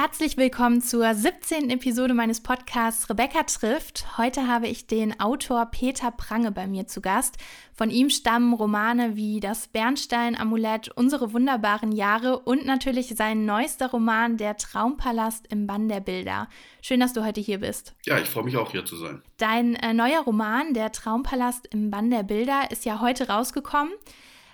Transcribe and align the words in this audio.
Herzlich 0.00 0.36
willkommen 0.36 0.80
zur 0.80 1.12
17. 1.12 1.70
Episode 1.70 2.14
meines 2.14 2.40
Podcasts 2.40 3.10
Rebecca 3.10 3.42
trifft. 3.42 4.16
Heute 4.16 4.46
habe 4.46 4.68
ich 4.68 4.86
den 4.86 5.18
Autor 5.18 5.66
Peter 5.66 6.12
Prange 6.12 6.52
bei 6.52 6.68
mir 6.68 6.86
zu 6.86 7.00
Gast. 7.00 7.36
Von 7.74 7.90
ihm 7.90 8.08
stammen 8.08 8.52
Romane 8.52 9.16
wie 9.16 9.40
Das 9.40 9.66
Bernstein-Amulett, 9.66 10.88
Unsere 10.94 11.32
wunderbaren 11.32 11.90
Jahre 11.90 12.38
und 12.38 12.64
natürlich 12.64 13.08
sein 13.16 13.44
neuester 13.44 13.90
Roman 13.90 14.36
Der 14.36 14.56
Traumpalast 14.56 15.48
im 15.50 15.66
Bann 15.66 15.88
der 15.88 15.98
Bilder. 15.98 16.48
Schön, 16.80 17.00
dass 17.00 17.12
du 17.12 17.24
heute 17.24 17.40
hier 17.40 17.58
bist. 17.58 17.96
Ja, 18.06 18.20
ich 18.20 18.28
freue 18.28 18.44
mich 18.44 18.56
auch 18.56 18.70
hier 18.70 18.84
zu 18.84 18.94
sein. 18.94 19.20
Dein 19.38 19.74
äh, 19.74 19.94
neuer 19.94 20.20
Roman 20.20 20.74
Der 20.74 20.92
Traumpalast 20.92 21.66
im 21.72 21.90
Bann 21.90 22.08
der 22.08 22.22
Bilder 22.22 22.70
ist 22.70 22.84
ja 22.84 23.00
heute 23.00 23.26
rausgekommen. 23.26 23.92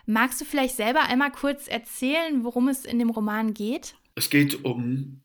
Magst 0.06 0.40
du 0.40 0.46
vielleicht 0.46 0.76
selber 0.76 1.02
einmal 1.02 1.32
kurz 1.32 1.68
erzählen, 1.68 2.44
worum 2.44 2.68
es 2.68 2.86
in 2.86 2.98
dem 2.98 3.10
Roman 3.10 3.52
geht? 3.52 3.94
Es 4.14 4.30
geht 4.30 4.64
um 4.64 5.20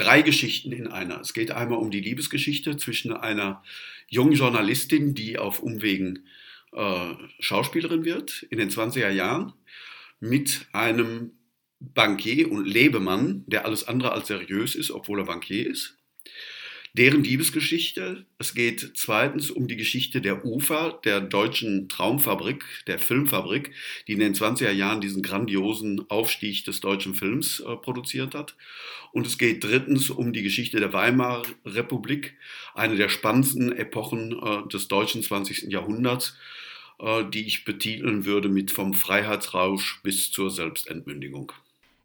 drei 0.00 0.22
Geschichten 0.22 0.72
in 0.72 0.86
einer. 0.86 1.20
Es 1.20 1.32
geht 1.32 1.50
einmal 1.50 1.78
um 1.78 1.90
die 1.90 2.00
Liebesgeschichte 2.00 2.76
zwischen 2.76 3.12
einer 3.12 3.62
jungen 4.08 4.32
Journalistin, 4.32 5.14
die 5.14 5.38
auf 5.38 5.60
Umwegen 5.60 6.26
äh, 6.72 7.14
Schauspielerin 7.38 8.04
wird 8.04 8.42
in 8.50 8.58
den 8.58 8.70
20er 8.70 9.10
Jahren, 9.10 9.52
mit 10.18 10.66
einem 10.72 11.32
Bankier 11.80 12.50
und 12.50 12.66
Lebemann, 12.66 13.44
der 13.46 13.64
alles 13.64 13.88
andere 13.88 14.12
als 14.12 14.28
seriös 14.28 14.74
ist, 14.74 14.90
obwohl 14.90 15.20
er 15.20 15.26
Bankier 15.26 15.66
ist 15.66 15.96
deren 16.94 17.22
Liebesgeschichte. 17.22 18.24
Es 18.38 18.54
geht 18.54 18.92
zweitens 18.94 19.50
um 19.50 19.68
die 19.68 19.76
Geschichte 19.76 20.20
der 20.20 20.44
UFA, 20.44 20.98
der 21.04 21.20
deutschen 21.20 21.88
Traumfabrik, 21.88 22.64
der 22.86 22.98
Filmfabrik, 22.98 23.72
die 24.06 24.14
in 24.14 24.20
den 24.20 24.34
20er 24.34 24.72
Jahren 24.72 25.00
diesen 25.00 25.22
grandiosen 25.22 26.08
Aufstieg 26.10 26.64
des 26.64 26.80
deutschen 26.80 27.14
Films 27.14 27.60
äh, 27.60 27.76
produziert 27.76 28.34
hat. 28.34 28.56
Und 29.12 29.26
es 29.26 29.38
geht 29.38 29.62
drittens 29.64 30.10
um 30.10 30.32
die 30.32 30.42
Geschichte 30.42 30.80
der 30.80 30.92
Weimarer 30.92 31.42
Republik, 31.64 32.34
eine 32.74 32.96
der 32.96 33.08
spannendsten 33.08 33.72
Epochen 33.72 34.32
äh, 34.32 34.68
des 34.68 34.88
deutschen 34.88 35.22
20. 35.22 35.70
Jahrhunderts, 35.70 36.36
äh, 36.98 37.24
die 37.24 37.46
ich 37.46 37.64
betiteln 37.64 38.24
würde 38.24 38.48
mit 38.48 38.70
vom 38.70 38.94
Freiheitsrausch 38.94 40.00
bis 40.02 40.30
zur 40.32 40.50
Selbstentmündigung. 40.50 41.52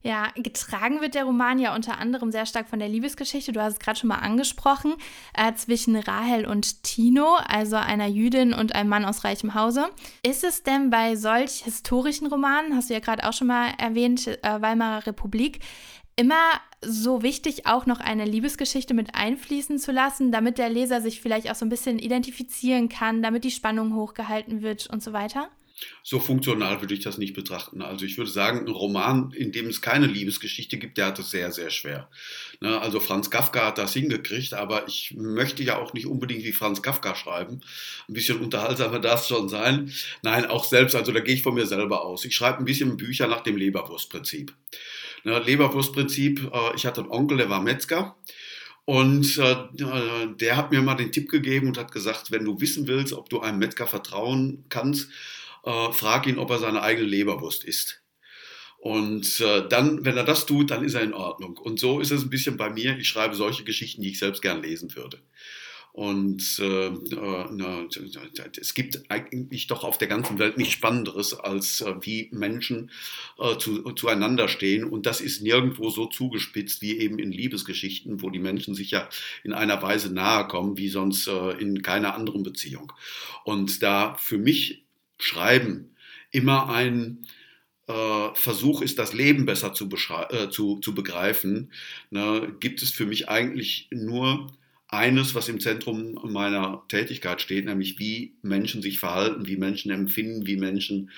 Ja, 0.06 0.28
getragen 0.36 1.02
wird 1.02 1.16
der 1.16 1.24
Roman 1.24 1.58
ja 1.58 1.74
unter 1.74 1.98
anderem 1.98 2.32
sehr 2.32 2.46
stark 2.46 2.70
von 2.70 2.78
der 2.78 2.88
Liebesgeschichte. 2.88 3.52
Du 3.54 3.60
hast 3.60 3.74
es 3.74 3.80
gerade 3.80 3.98
schon 3.98 4.10
mal 4.10 4.20
angesprochen, 4.20 4.94
äh, 5.34 5.52
zwischen 5.56 5.96
Rahel 5.96 6.46
und 6.46 6.84
Tino, 6.84 7.38
also 7.48 7.78
einer 7.78 8.06
Jüdin 8.06 8.54
und 8.54 8.76
einem 8.76 8.88
Mann 8.88 9.04
aus 9.04 9.24
reichem 9.24 9.56
Hause. 9.56 9.90
Ist 10.22 10.44
es 10.44 10.62
denn 10.62 10.92
bei 10.92 11.16
solch 11.16 11.64
historischen 11.64 12.28
Romanen, 12.28 12.76
hast 12.76 12.92
du 12.92 12.94
ja 12.94 13.00
gerade 13.00 13.28
auch 13.28 13.34
schon 13.34 13.48
mal 13.48 13.72
erwähnt, 13.80 14.28
äh, 14.28 14.62
Weimarer 14.62 15.08
Republik, 15.08 15.62
immer 16.16 16.36
so 16.82 17.24
wichtig, 17.24 17.66
auch 17.66 17.88
noch 17.88 18.00
eine 18.00 18.26
Liebesgeschichte 18.26 18.94
mit 18.94 19.16
einfließen 19.16 19.80
zu 19.80 19.92
lassen, 19.92 20.32
damit 20.32 20.60
der 20.60 20.70
Leser 20.70 21.02
sich 21.02 21.20
vielleicht 21.20 21.50
auch 21.50 21.56
so 21.56 21.66
ein 21.66 21.70
bisschen 21.70 21.98
identifizieren 21.98 22.90
kann, 22.90 23.24
damit 23.24 23.44
die 23.44 23.50
Spannung 23.50 23.96
hochgehalten 23.96 24.62
wird 24.62 24.86
und 24.86 25.02
so 25.02 25.14
weiter? 25.14 25.50
So 26.04 26.20
funktional 26.20 26.82
würde 26.82 26.94
ich 26.94 27.02
das 27.02 27.18
nicht 27.18 27.34
betrachten. 27.34 27.82
Also 27.82 28.06
ich 28.06 28.18
würde 28.18 28.32
sagen, 28.32 28.60
ein 28.60 28.72
Roman, 28.72 29.32
in 29.32 29.52
dem 29.52 29.68
es 29.68 29.82
keine 29.82 30.06
Liebesgeschichte 30.06 30.78
gibt, 30.78 30.98
der 30.98 31.08
hat 31.08 31.20
es 31.20 31.32
sehr, 31.32 31.52
sehr 31.52 31.70
schwer. 31.70 32.10
Ne, 32.62 32.80
also 32.80 33.00
Franz 33.00 33.30
Kafka 33.30 33.68
hat 33.68 33.78
das 33.78 33.94
hingekriegt, 33.94 34.54
aber 34.54 34.88
ich 34.88 35.14
möchte 35.18 35.64
ja 35.64 35.78
auch 35.78 35.94
nicht 35.94 36.06
unbedingt 36.06 36.44
wie 36.44 36.54
Franz 36.54 36.82
Kafka 36.82 37.16
schreiben. 37.16 37.62
Ein 38.08 38.14
bisschen 38.14 38.40
unterhaltsamer 38.40 39.00
darf 39.00 39.22
es 39.22 39.28
schon 39.28 39.50
sein. 39.50 39.92
Nein, 40.22 40.46
auch 40.46 40.64
selbst, 40.64 40.96
also 40.96 41.12
da 41.12 41.20
gehe 41.20 41.36
ich 41.36 41.44
von 41.44 41.56
mir 41.56 41.66
selber 41.66 42.06
aus. 42.06 42.24
Ich 42.24 42.36
schreibe 42.36 42.60
ein 42.60 42.66
bisschen 42.66 42.96
Bücher 42.96 43.28
nach 43.28 43.42
dem 43.42 43.58
Leberwurstprinzip. 43.58 44.54
Ne, 45.26 45.40
Leberwurstprinzip, 45.40 46.52
äh, 46.54 46.76
ich 46.76 46.86
hatte 46.86 47.02
einen 47.02 47.12
Onkel, 47.12 47.38
der 47.38 47.50
war 47.50 47.62
Metzger. 47.62 48.16
Und 48.86 49.40
äh, 49.40 49.56
der 50.36 50.58
hat 50.58 50.72
mir 50.72 50.82
mal 50.84 50.94
den 50.94 51.12
Tipp 51.12 51.30
gegeben 51.30 51.68
und 51.68 51.78
hat 51.80 51.92
gesagt, 51.92 52.30
wenn 52.32 52.46
du 52.46 52.62
wissen 52.62 52.88
willst, 52.88 53.14
ob 53.14 53.30
du 53.30 53.40
einem 53.40 53.58
Metzger 53.58 53.88
vertrauen 53.88 54.64
kannst, 54.70 55.10
äh, 55.66 55.92
frag 55.92 56.28
ihn, 56.28 56.38
ob 56.38 56.50
er 56.52 56.60
seine 56.60 56.82
eigene 56.82 57.08
Leberwurst 57.08 57.64
isst. 57.64 58.02
Und 58.78 59.42
äh, 59.42 59.68
dann, 59.68 60.06
wenn 60.06 60.16
er 60.16 60.24
das 60.24 60.46
tut, 60.46 60.70
dann 60.70 60.84
ist 60.84 60.94
er 60.94 61.02
in 61.02 61.14
Ordnung. 61.14 61.58
Und 61.58 61.80
so 61.80 62.00
ist 62.00 62.12
es 62.12 62.22
ein 62.22 62.30
bisschen 62.30 62.56
bei 62.56 62.70
mir. 62.70 62.98
Ich 63.00 63.08
schreibe 63.08 63.36
solche 63.36 63.64
Geschichten, 63.64 64.02
die 64.02 64.12
ich 64.12 64.20
selbst 64.20 64.44
gern 64.44 64.62
lesen 64.62 64.96
würde. 64.96 65.20
Und 65.96 66.60
äh, 66.60 66.88
äh, 66.88 67.88
es 68.60 68.74
gibt 68.74 69.10
eigentlich 69.10 69.68
doch 69.68 69.86
auf 69.86 69.98
der 69.98 70.10
ganzen 70.10 70.40
Welt 70.40 70.58
nichts 70.58 70.74
Spannenderes, 70.74 71.34
als 71.34 71.80
äh, 71.80 71.96
wie 72.02 72.30
Menschen 72.34 72.92
äh, 73.40 73.58
zu, 73.58 73.82
zueinander 73.94 74.50
stehen. 74.50 74.84
Und 74.84 75.06
das 75.06 75.22
ist 75.22 75.42
nirgendwo 75.42 75.90
so 75.90 76.06
zugespitzt 76.08 76.82
wie 76.82 76.98
eben 77.00 77.18
in 77.18 77.32
Liebesgeschichten, 77.32 78.22
wo 78.22 78.30
die 78.30 78.40
Menschen 78.40 78.76
sich 78.76 78.92
ja 78.92 79.08
in 79.46 79.54
einer 79.54 79.82
Weise 79.82 80.14
nahe 80.14 80.48
kommen, 80.48 80.78
wie 80.78 80.90
sonst 80.90 81.28
äh, 81.28 81.52
in 81.52 81.82
keiner 81.82 82.14
anderen 82.14 82.44
Beziehung. 82.44 82.92
Und 83.46 83.82
da 83.82 84.16
für 84.16 84.38
mich 84.38 84.85
Schreiben 85.20 85.96
immer 86.32 86.70
ein 86.70 87.26
äh, 87.88 88.34
Versuch 88.34 88.82
ist, 88.82 89.00
das 89.00 89.14
Leben 89.14 89.46
besser 89.46 89.74
zu, 89.74 89.90
äh, 90.30 90.50
zu, 90.50 90.80
zu 90.80 90.96
begreifen, 90.96 91.72
ne, 92.10 92.54
gibt 92.60 92.82
es 92.82 92.92
für 92.92 93.06
mich 93.06 93.30
eigentlich 93.30 93.88
nur 93.92 94.52
eines, 94.88 95.36
was 95.36 95.50
im 95.50 95.60
Zentrum 95.60 96.20
meiner 96.32 96.84
Tätigkeit 96.88 97.42
steht, 97.42 97.66
nämlich 97.66 98.00
wie 98.00 98.36
Menschen 98.42 98.82
sich 98.82 99.00
verhalten, 99.00 99.48
wie 99.48 99.58
Menschen 99.58 99.92
empfinden, 99.92 100.46
wie 100.46 100.58
Menschen 100.58 101.12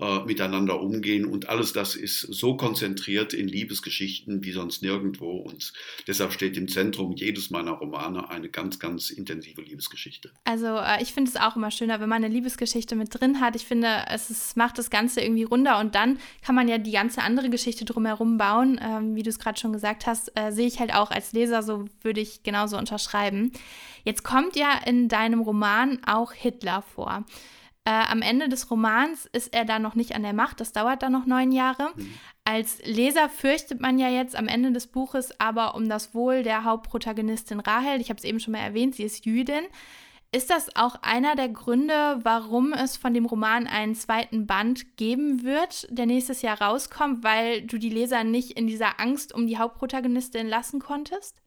äh, 0.00 0.20
miteinander 0.24 0.80
umgehen. 0.80 1.24
Und 1.24 1.48
alles 1.48 1.72
das 1.72 1.96
ist 1.96 2.20
so 2.20 2.56
konzentriert 2.56 3.32
in 3.34 3.48
Liebesgeschichten 3.48 4.44
wie 4.44 4.52
sonst 4.52 4.82
nirgendwo. 4.82 5.38
Und 5.38 5.72
deshalb 6.06 6.32
steht 6.32 6.56
im 6.56 6.68
Zentrum 6.68 7.12
jedes 7.12 7.50
meiner 7.50 7.72
Romane 7.72 8.30
eine 8.30 8.48
ganz, 8.48 8.78
ganz 8.78 9.10
intensive 9.10 9.60
Liebesgeschichte. 9.60 10.30
Also 10.44 10.66
äh, 10.66 11.02
ich 11.02 11.12
finde 11.12 11.30
es 11.30 11.36
auch 11.36 11.56
immer 11.56 11.70
schöner, 11.70 12.00
wenn 12.00 12.08
man 12.08 12.22
eine 12.22 12.32
Liebesgeschichte 12.32 12.96
mit 12.96 13.08
drin 13.18 13.40
hat. 13.40 13.56
Ich 13.56 13.64
finde, 13.66 14.04
es 14.08 14.30
ist, 14.30 14.56
macht 14.56 14.78
das 14.78 14.90
Ganze 14.90 15.20
irgendwie 15.20 15.44
runder 15.44 15.78
und 15.80 15.94
dann 15.94 16.18
kann 16.42 16.54
man 16.54 16.68
ja 16.68 16.78
die 16.78 16.92
ganze 16.92 17.22
andere 17.22 17.50
Geschichte 17.50 17.84
drumherum 17.84 18.38
bauen. 18.38 18.80
Ähm, 18.82 19.16
wie 19.16 19.22
du 19.22 19.30
es 19.30 19.38
gerade 19.38 19.58
schon 19.58 19.72
gesagt 19.72 20.06
hast, 20.06 20.30
äh, 20.38 20.52
sehe 20.52 20.66
ich 20.66 20.78
halt 20.78 20.94
auch 20.94 21.10
als 21.10 21.32
Leser, 21.32 21.62
so 21.62 21.86
würde 22.02 22.20
ich 22.20 22.42
genauso 22.42 22.78
unterschreiben. 22.78 23.52
Jetzt 24.04 24.22
kommt 24.22 24.56
ja 24.56 24.80
in 24.86 25.08
deinem 25.08 25.40
Roman 25.40 25.98
auch 26.06 26.32
Hitler 26.32 26.82
vor. 26.82 27.24
Äh, 27.88 28.04
am 28.10 28.20
Ende 28.20 28.50
des 28.50 28.70
Romans 28.70 29.24
ist 29.32 29.54
er 29.54 29.64
da 29.64 29.78
noch 29.78 29.94
nicht 29.94 30.14
an 30.14 30.22
der 30.22 30.34
Macht, 30.34 30.60
das 30.60 30.72
dauert 30.72 31.02
dann 31.02 31.12
noch 31.12 31.24
neun 31.24 31.52
Jahre. 31.52 31.88
Mhm. 31.96 32.12
Als 32.44 32.84
Leser 32.84 33.30
fürchtet 33.30 33.80
man 33.80 33.98
ja 33.98 34.10
jetzt 34.10 34.36
am 34.36 34.46
Ende 34.46 34.72
des 34.72 34.88
Buches 34.88 35.40
aber 35.40 35.74
um 35.74 35.88
das 35.88 36.12
Wohl 36.12 36.42
der 36.42 36.64
Hauptprotagonistin 36.64 37.60
Rahel. 37.60 38.02
Ich 38.02 38.10
habe 38.10 38.18
es 38.18 38.24
eben 38.24 38.40
schon 38.40 38.52
mal 38.52 38.58
erwähnt, 38.58 38.96
sie 38.96 39.04
ist 39.04 39.24
Jüdin. 39.24 39.64
Ist 40.32 40.50
das 40.50 40.76
auch 40.76 40.96
einer 41.00 41.34
der 41.34 41.48
Gründe, 41.48 42.20
warum 42.24 42.74
es 42.74 42.98
von 42.98 43.14
dem 43.14 43.24
Roman 43.24 43.66
einen 43.66 43.94
zweiten 43.94 44.46
Band 44.46 44.98
geben 44.98 45.42
wird, 45.42 45.86
der 45.88 46.04
nächstes 46.04 46.42
Jahr 46.42 46.60
rauskommt, 46.60 47.24
weil 47.24 47.62
du 47.62 47.78
die 47.78 47.88
Leser 47.88 48.22
nicht 48.22 48.50
in 48.50 48.66
dieser 48.66 49.00
Angst 49.00 49.32
um 49.32 49.46
die 49.46 49.56
Hauptprotagonistin 49.56 50.46
lassen 50.46 50.78
konntest? 50.78 51.40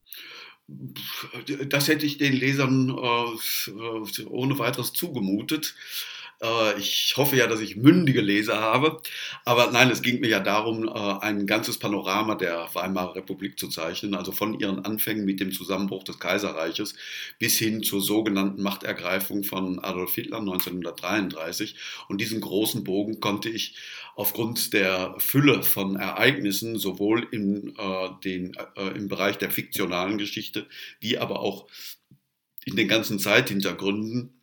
Das 1.67 1.87
hätte 1.87 2.07
ich 2.07 2.17
den 2.17 2.33
Lesern 2.33 2.89
äh, 2.89 4.23
ohne 4.25 4.57
weiteres 4.57 4.93
zugemutet. 4.93 5.75
Äh, 6.41 6.79
ich 6.79 7.13
hoffe 7.17 7.35
ja, 7.35 7.47
dass 7.47 7.59
ich 7.61 7.75
mündige 7.75 8.21
Leser 8.21 8.59
habe. 8.59 8.97
Aber 9.45 9.71
nein, 9.71 9.89
es 9.91 10.01
ging 10.01 10.19
mir 10.19 10.29
ja 10.29 10.39
darum, 10.39 10.87
äh, 10.87 10.91
ein 10.91 11.45
ganzes 11.47 11.77
Panorama 11.77 12.35
der 12.35 12.67
Weimarer 12.73 13.15
Republik 13.15 13.59
zu 13.59 13.67
zeichnen, 13.69 14.15
also 14.15 14.31
von 14.31 14.59
ihren 14.59 14.83
Anfängen 14.85 15.25
mit 15.25 15.39
dem 15.39 15.51
Zusammenbruch 15.51 16.03
des 16.03 16.19
Kaiserreiches 16.19 16.95
bis 17.39 17.57
hin 17.57 17.83
zur 17.83 18.01
sogenannten 18.01 18.61
Machtergreifung 18.61 19.43
von 19.43 19.79
Adolf 19.79 20.15
Hitler 20.15 20.39
1933. 20.39 21.75
Und 22.07 22.19
diesen 22.21 22.41
großen 22.41 22.83
Bogen 22.83 23.19
konnte 23.19 23.49
ich 23.49 23.75
aufgrund 24.15 24.73
der 24.73 25.15
Fülle 25.19 25.63
von 25.63 25.95
Ereignissen 25.95 26.77
sowohl 26.77 27.27
in, 27.31 27.75
äh, 27.77 28.09
den, 28.23 28.53
äh, 28.75 28.89
im 28.95 29.07
Bereich 29.07 29.37
der 29.37 29.51
fiktionalen 29.51 30.17
Geschichte 30.17 30.67
wie 30.99 31.17
aber 31.17 31.39
auch 31.39 31.67
in 32.65 32.75
den 32.75 32.87
ganzen 32.87 33.19
Zeithintergründen 33.19 34.40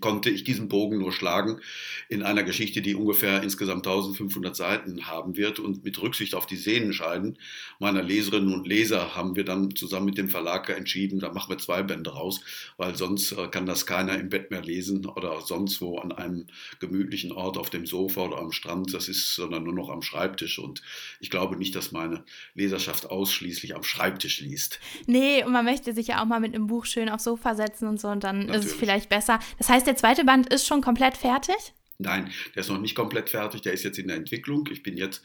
konnte 0.00 0.30
ich 0.30 0.42
diesen 0.42 0.68
Bogen 0.68 0.98
nur 0.98 1.12
schlagen 1.12 1.60
in 2.08 2.24
einer 2.24 2.42
Geschichte, 2.42 2.82
die 2.82 2.96
ungefähr 2.96 3.42
insgesamt 3.44 3.86
1500 3.86 4.56
Seiten 4.56 5.06
haben 5.06 5.36
wird. 5.36 5.60
Und 5.60 5.84
mit 5.84 6.02
Rücksicht 6.02 6.34
auf 6.34 6.46
die 6.46 6.56
Sehnenscheiden 6.56 7.38
meiner 7.78 8.02
Leserinnen 8.02 8.52
und 8.52 8.66
Leser 8.66 9.14
haben 9.14 9.36
wir 9.36 9.44
dann 9.44 9.76
zusammen 9.76 10.06
mit 10.06 10.18
dem 10.18 10.28
Verlag 10.28 10.68
entschieden, 10.70 11.20
da 11.20 11.32
machen 11.32 11.50
wir 11.50 11.58
zwei 11.58 11.84
Bände 11.84 12.10
raus, 12.10 12.40
weil 12.76 12.96
sonst 12.96 13.30
äh, 13.32 13.46
kann 13.48 13.66
das 13.66 13.86
keiner 13.86 14.18
im 14.18 14.28
Bett 14.28 14.50
mehr 14.50 14.62
lesen 14.62 15.06
oder 15.06 15.40
sonst 15.40 15.80
wo 15.80 15.98
an 15.98 16.10
einem 16.10 16.46
gemütlichen 16.80 17.30
Ort 17.30 17.56
auf 17.56 17.70
dem 17.70 17.86
Sofa 17.86 18.22
oder 18.22 18.38
am 18.38 18.50
Strand. 18.50 18.92
Das 18.92 19.08
ist, 19.08 19.36
sondern 19.36 19.62
nur 19.62 19.74
noch 19.74 19.90
am 19.90 20.02
Schreibtisch. 20.02 20.58
Und 20.58 20.82
ich 21.20 21.30
glaube 21.30 21.56
nicht, 21.56 21.76
dass 21.76 21.92
meine 21.92 22.24
Leserschaft 22.54 23.08
ausschließlich 23.08 23.76
am 23.76 23.84
Schreibtisch 23.84 24.40
liest. 24.40 24.80
Nee, 25.06 25.44
und 25.44 25.52
man 25.52 25.64
möchte 25.64 25.92
sich 25.92 26.08
ja 26.08 26.20
auch 26.20 26.26
mal 26.26 26.40
mit 26.40 26.54
einem 26.54 26.66
Buch 26.66 26.86
schön 26.86 27.08
aufs 27.08 27.24
Sofa 27.24 27.54
setzen 27.54 27.86
und 27.86 28.00
so 28.00 28.08
und 28.08 28.24
dann 28.24 28.40
Natürlich. 28.40 28.64
ist 28.64 28.72
es 28.72 28.74
vielleicht 28.74 29.08
besser. 29.08 29.38
Das 29.58 29.68
heißt, 29.68 29.75
heißt, 29.76 29.86
der 29.86 29.96
zweite 29.96 30.24
Band 30.24 30.52
ist 30.52 30.66
schon 30.66 30.80
komplett 30.80 31.16
fertig? 31.16 31.74
Nein, 31.98 32.30
der 32.54 32.60
ist 32.60 32.68
noch 32.68 32.80
nicht 32.80 32.94
komplett 32.94 33.30
fertig, 33.30 33.62
der 33.62 33.72
ist 33.72 33.82
jetzt 33.82 33.98
in 33.98 34.08
der 34.08 34.18
Entwicklung. 34.18 34.68
Ich 34.70 34.82
bin 34.82 34.98
jetzt 34.98 35.22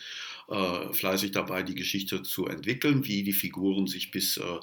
äh, 0.48 0.94
fleißig 0.94 1.32
dabei, 1.32 1.64
die 1.64 1.76
Geschichte 1.76 2.24
zu 2.24 2.48
entwickeln, 2.48 3.06
wie 3.06 3.24
die 3.24 3.34
Figuren 3.34 3.88
sich 3.88 4.10
bis 4.10 4.38
äh, 4.38 4.60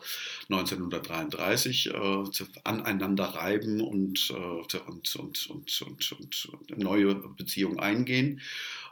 1933 0.48 1.86
äh, 1.88 2.24
aneinander 2.64 3.24
reiben 3.24 3.82
und, 3.82 4.30
äh, 4.30 4.34
und, 4.34 5.16
und, 5.16 5.50
und, 5.50 6.12
und, 6.12 6.48
neue 6.76 7.14
Beziehungen 7.14 7.78
eingehen. 7.78 8.40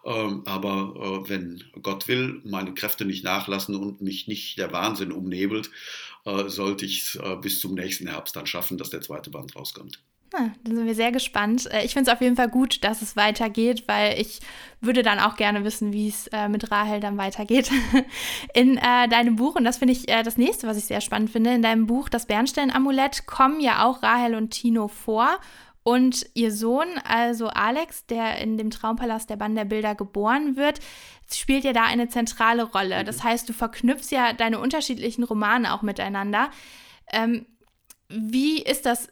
Ähm, 0.05 0.43
aber 0.45 1.25
äh, 1.25 1.29
wenn 1.31 1.65
Gott 1.83 2.09
will, 2.09 2.43
meine 2.45 2.75
Kräfte 2.75 3.07
nicht 3.07 3.25
nachlassen 3.25 3.77
und 3.77 4.03
mich 4.03 4.29
nicht 4.29 4.59
der 4.59 4.73
Wahnsinn 4.73 5.13
umnebelt, 5.13 5.71
äh, 6.27 6.49
sollte 6.49 6.85
ich 6.85 7.01
es 7.01 7.19
bis 7.41 7.61
zum 7.61 7.75
nächsten 7.75 8.09
Herbst 8.09 8.37
dann 8.37 8.47
schaffen, 8.47 8.77
dass 8.77 8.91
der 8.91 9.01
zweite 9.01 9.31
Band 9.31 9.57
rauskommt. 9.57 10.01
Ah, 10.35 10.49
dann 10.65 10.77
sind 10.77 10.87
wir 10.87 10.95
sehr 10.95 11.13
gespannt. 11.13 11.71
Äh, 11.73 11.85
ich 11.85 11.93
finde 11.93 12.11
es 12.11 12.15
auf 12.15 12.21
jeden 12.21 12.37
Fall 12.37 12.49
gut, 12.49 12.83
dass 12.85 13.01
es 13.01 13.17
weitergeht, 13.17 13.85
weil 13.87 14.21
ich 14.21 14.41
würde 14.81 15.03
dann 15.03 15.19
auch 15.19 15.37
gerne 15.37 15.65
wissen, 15.65 15.93
wie 15.93 16.09
es 16.09 16.27
äh, 16.29 16.49
mit 16.49 16.71
Rahel 16.71 17.01
dann 17.01 17.17
weitergeht. 17.17 17.71
In 18.55 18.77
äh, 18.77 19.09
deinem 19.09 19.37
Buch, 19.37 19.55
und 19.55 19.65
das 19.65 19.79
finde 19.79 19.93
ich 19.93 20.09
äh, 20.09 20.23
das 20.23 20.37
nächste, 20.37 20.67
was 20.67 20.77
ich 20.77 20.87
sehr 20.87 21.01
spannend 21.01 21.31
finde, 21.31 21.55
in 21.55 21.63
deinem 21.63 21.87
Buch 21.87 22.09
Das 22.09 22.27
Bernstein-Amulett 22.27 23.27
kommen 23.27 23.61
ja 23.61 23.85
auch 23.85 24.03
Rahel 24.03 24.35
und 24.35 24.51
Tino 24.51 24.89
vor. 24.89 25.39
Und 25.85 26.27
ihr 26.35 26.51
Sohn, 26.51 26.89
also 27.09 27.47
Alex, 27.47 28.07
der 28.07 28.39
in 28.39 28.59
dem 28.59 28.71
Traumpalast 28.71 29.31
der 29.31 29.37
Bann 29.37 29.55
der 29.55 29.65
Bilder 29.65 29.95
geboren 29.95 30.57
wird, 30.57 30.81
spielt 31.33 31.63
ja 31.63 31.73
da 31.73 31.85
eine 31.85 32.09
zentrale 32.09 32.65
Rolle. 32.65 33.05
Das 33.05 33.19
mhm. 33.19 33.29
heißt, 33.29 33.49
du 33.49 33.53
verknüpfst 33.53 34.11
ja 34.11 34.33
deine 34.33 34.59
unterschiedlichen 34.59 35.23
Romane 35.23 35.73
auch 35.73 35.83
miteinander. 35.83 36.51
Ähm, 37.13 37.47
wie 38.09 38.61
ist 38.61 38.85
das 38.85 39.09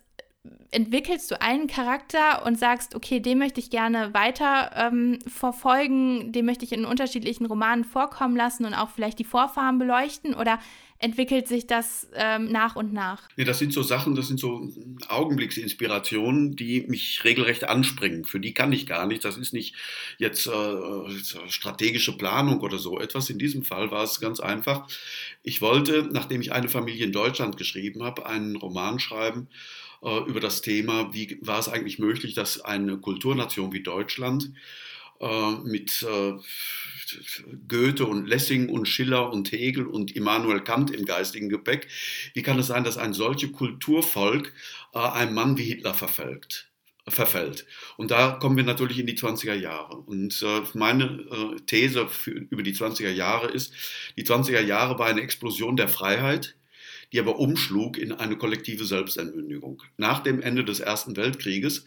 entwickelst 0.71 1.31
du 1.31 1.41
einen 1.41 1.69
Charakter 1.69 2.45
und 2.45 2.59
sagst, 2.59 2.95
okay, 2.95 3.21
den 3.21 3.39
möchte 3.39 3.61
ich 3.61 3.71
gerne 3.71 4.13
weiter 4.13 4.73
ähm, 4.75 5.19
verfolgen, 5.27 6.33
den 6.33 6.45
möchte 6.45 6.65
ich 6.65 6.73
in 6.73 6.85
unterschiedlichen 6.85 7.47
Romanen 7.47 7.85
vorkommen 7.85 8.37
lassen 8.37 8.65
und 8.65 8.75
auch 8.75 8.91
vielleicht 8.91 9.19
die 9.19 9.25
Vorfahren 9.25 9.79
beleuchten 9.79 10.35
oder 10.35 10.59
entwickelt 10.99 11.49
sich 11.49 11.67
das 11.67 12.09
ähm, 12.15 12.51
nach 12.51 12.77
und 12.77 12.93
nach? 12.93 13.29
Nee, 13.37 13.45
das 13.45 13.59
sind 13.59 13.73
so 13.73 13.83
Sachen, 13.83 14.15
das 14.15 14.29
sind 14.29 14.41
so 14.41 14.69
Augenblicksinspirationen, 15.09 16.57
die 16.57 16.83
mich 16.89 17.23
regelrecht 17.25 17.69
anspringen. 17.69 18.25
Für 18.25 18.41
die 18.41 18.55
kann 18.55 18.73
ich 18.73 18.87
gar 18.87 19.07
nicht. 19.07 19.25
Das 19.25 19.37
ist 19.37 19.53
nicht 19.53 19.75
jetzt 20.19 20.47
äh, 20.47 21.49
strategische 21.49 22.17
Planung 22.17 22.61
oder 22.61 22.79
so 22.79 22.99
etwas. 22.99 23.29
In 23.29 23.39
diesem 23.39 23.65
Fall 23.65 23.91
war 23.91 24.05
es 24.05 24.21
ganz 24.21 24.41
einfach. 24.41 24.89
Ich 25.43 25.61
wollte, 25.61 26.09
nachdem 26.11 26.41
ich 26.41 26.53
eine 26.53 26.69
Familie 26.69 27.05
in 27.05 27.13
Deutschland 27.13 27.57
geschrieben 27.57 28.03
habe, 28.03 28.27
einen 28.27 28.57
Roman 28.57 28.99
schreiben, 28.99 29.49
über 30.27 30.41
das 30.41 30.61
Thema, 30.61 31.13
wie 31.15 31.39
war 31.41 31.59
es 31.59 31.69
eigentlich 31.69 31.99
möglich, 31.99 32.35
dass 32.35 32.61
eine 32.61 32.99
Kulturnation 32.99 33.73
wie 33.73 33.83
Deutschland 33.83 34.53
äh, 35.21 35.53
mit 35.65 36.03
äh, 36.03 36.35
Goethe 37.69 38.07
und 38.07 38.27
Lessing 38.27 38.69
und 38.69 38.87
Schiller 38.87 39.33
und 39.33 39.53
Hegel 39.53 39.87
und 39.87 40.17
Immanuel 40.17 40.61
Kant 40.63 40.91
im 40.91 41.05
geistigen 41.05 41.49
Gepäck, 41.49 41.89
wie 42.35 42.43
kann 42.43 42.59
es 42.59 42.67
sein, 42.67 42.85
dass 42.85 42.99
ein 42.99 43.13
solches 43.13 43.53
Kulturvolk 43.53 44.53
einem 44.93 45.35
Mann 45.35 45.57
wie 45.59 45.65
Hitler 45.65 45.95
verfällt? 45.95 46.71
verfällt. 47.07 47.67
Und 47.99 48.11
da 48.11 48.31
kommen 48.33 48.57
wir 48.57 48.65
natürlich 48.65 48.99
in 48.99 49.07
die 49.07 49.19
20er 49.19 49.55
Jahre. 49.55 49.97
Und 49.97 50.43
äh, 50.43 50.63
meine 50.73 51.05
äh, 51.05 51.61
These 51.67 52.09
für, 52.09 52.31
über 52.31 52.63
die 52.63 52.75
20er 52.75 53.11
Jahre 53.11 53.49
ist, 53.49 53.75
die 54.17 54.25
20er 54.25 54.61
Jahre 54.61 54.99
war 54.99 55.07
eine 55.07 55.21
Explosion 55.21 55.77
der 55.77 55.89
Freiheit, 55.89 56.57
die 57.15 57.21
aber 57.21 57.39
umschlug 57.39 57.97
in 57.97 58.11
eine 58.11 58.37
kollektive 58.37 58.85
Selbstentmündigung. 58.85 59.81
Nach 59.97 60.21
dem 60.21 60.43
Ende 60.43 60.65
des 60.65 60.81
Ersten 60.81 61.17
Weltkrieges 61.17 61.85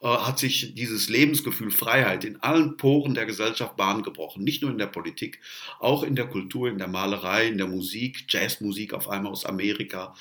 äh, 0.00 0.06
hat 0.06 0.38
sich 0.38 0.76
dieses 0.76 1.08
Lebensgefühl 1.08 1.72
Freiheit 1.72 2.24
in 2.24 2.40
allen 2.42 2.76
Poren 2.76 3.14
der 3.14 3.26
Gesellschaft 3.26 3.76
Bahn 3.76 4.04
gebrochen. 4.04 4.44
Nicht 4.44 4.62
nur 4.62 4.70
in 4.70 4.78
der 4.78 4.86
Politik, 4.86 5.40
auch 5.80 6.04
in 6.04 6.14
der 6.14 6.28
Kultur, 6.28 6.68
in 6.68 6.78
der 6.78 6.86
Malerei, 6.86 7.48
in 7.48 7.58
der 7.58 7.66
Musik, 7.66 8.26
Jazzmusik 8.28 8.94
auf 8.94 9.08
einmal 9.08 9.32
aus 9.32 9.44
Amerika, 9.44 10.14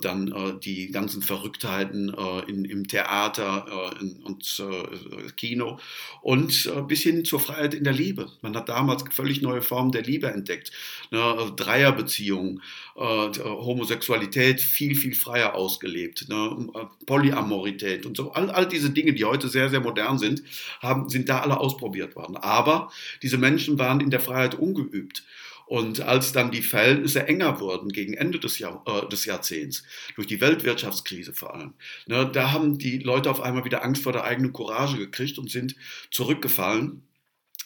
dann 0.00 0.28
äh, 0.28 0.60
die 0.60 0.92
ganzen 0.92 1.22
Verrücktheiten 1.22 2.14
äh, 2.14 2.48
in, 2.48 2.64
im 2.64 2.86
Theater 2.86 3.66
äh, 3.68 4.00
in, 4.00 4.22
und 4.22 4.62
äh, 4.62 5.32
Kino 5.32 5.80
und 6.22 6.70
bis 6.86 7.02
hin 7.02 7.24
zur 7.24 7.40
Freiheit 7.40 7.74
in 7.74 7.84
der 7.84 7.92
Liebe. 7.92 8.30
Man 8.42 8.54
hat 8.56 8.68
damals 8.68 9.04
völlig 9.10 9.42
neue 9.42 9.62
Formen 9.62 9.90
der 9.90 10.02
Liebe 10.02 10.28
entdeckt. 10.28 10.70
Ne? 11.10 11.52
Dreierbeziehungen, 11.56 12.62
Homosexualität 12.96 14.60
viel, 14.60 14.96
viel 14.96 15.14
freier 15.14 15.54
ausgelebt, 15.54 16.28
ne? 16.28 16.68
Polyamorität 17.06 18.06
und 18.06 18.16
so. 18.16 18.32
All, 18.32 18.50
all 18.50 18.66
diese 18.66 18.90
Dinge, 18.90 19.12
die 19.12 19.24
heute 19.24 19.48
sehr, 19.48 19.68
sehr 19.68 19.80
modern 19.80 20.18
sind, 20.18 20.42
haben, 20.80 21.08
sind 21.08 21.28
da 21.28 21.40
alle 21.40 21.58
ausprobiert 21.58 22.16
worden. 22.16 22.36
Aber 22.36 22.90
diese 23.22 23.38
Menschen 23.38 23.78
waren 23.78 24.00
in 24.00 24.10
der 24.10 24.20
Freiheit 24.20 24.54
ungeübt. 24.54 25.24
Und 25.66 26.00
als 26.00 26.32
dann 26.32 26.52
die 26.52 26.62
Verhältnisse 26.62 27.26
enger 27.26 27.58
wurden 27.60 27.88
gegen 27.88 28.14
Ende 28.14 28.38
des, 28.38 28.58
Jahr, 28.60 28.84
äh, 28.86 29.08
des 29.08 29.24
Jahrzehnts, 29.24 29.82
durch 30.14 30.28
die 30.28 30.40
Weltwirtschaftskrise 30.40 31.32
vor 31.32 31.54
allem, 31.54 31.74
ne, 32.06 32.30
da 32.32 32.52
haben 32.52 32.78
die 32.78 32.98
Leute 32.98 33.30
auf 33.30 33.40
einmal 33.40 33.64
wieder 33.64 33.84
Angst 33.84 34.04
vor 34.04 34.12
der 34.12 34.24
eigenen 34.24 34.52
Courage 34.52 34.96
gekriegt 34.96 35.38
und 35.38 35.50
sind 35.50 35.74
zurückgefallen 36.10 37.02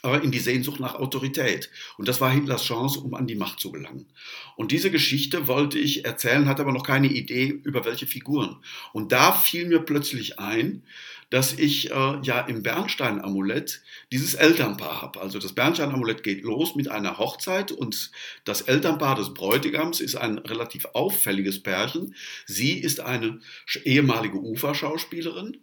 in 0.02 0.31
die 0.31 0.38
Sehnsucht 0.38 0.81
nach 0.81 0.94
Autorität. 0.94 1.70
Und 1.99 2.08
das 2.08 2.20
war 2.20 2.31
Hitlers 2.31 2.64
Chance, 2.64 3.00
um 3.00 3.14
an 3.14 3.26
die 3.26 3.35
Macht 3.35 3.61
zu 3.61 3.70
gelangen. 3.70 4.06
Und 4.56 4.73
diese 4.73 4.91
Geschichte 4.91 5.47
wollte 5.47 5.79
ich 5.79 6.05
erzählen, 6.05 6.49
hatte 6.49 6.62
aber 6.62 6.73
noch 6.73 6.87
keine 6.87 7.08
Idee 7.08 7.49
über 7.49 7.85
welche 7.85 8.06
Figuren. 8.06 8.56
Und 8.93 9.12
da 9.12 9.32
fiel 9.32 9.67
mir 9.67 9.81
plötzlich 9.81 10.38
ein, 10.38 10.82
dass 11.31 11.52
ich 11.52 11.93
äh, 11.93 12.19
ja 12.23 12.41
im 12.41 12.62
Bernstein-Amulett 12.62 13.82
dieses 14.11 14.35
Elternpaar 14.35 15.02
habe. 15.02 15.20
Also 15.20 15.38
das 15.38 15.52
Bernstein-Amulett 15.52 16.25
geht 16.25 16.43
los 16.43 16.75
mit 16.75 16.88
einer 16.88 17.19
Hochzeit 17.19 17.70
und 17.70 18.11
das 18.44 18.62
Elternpaar 18.62 19.14
des 19.14 19.32
Bräutigams 19.32 20.00
ist 20.00 20.17
ein 20.17 20.38
relativ 20.38 20.87
auffälliges 20.93 21.62
Pärchen. 21.62 22.17
Sie 22.47 22.73
ist 22.73 22.99
eine 23.00 23.38
ehemalige 23.85 24.38
Uferschauspielerin, 24.38 25.58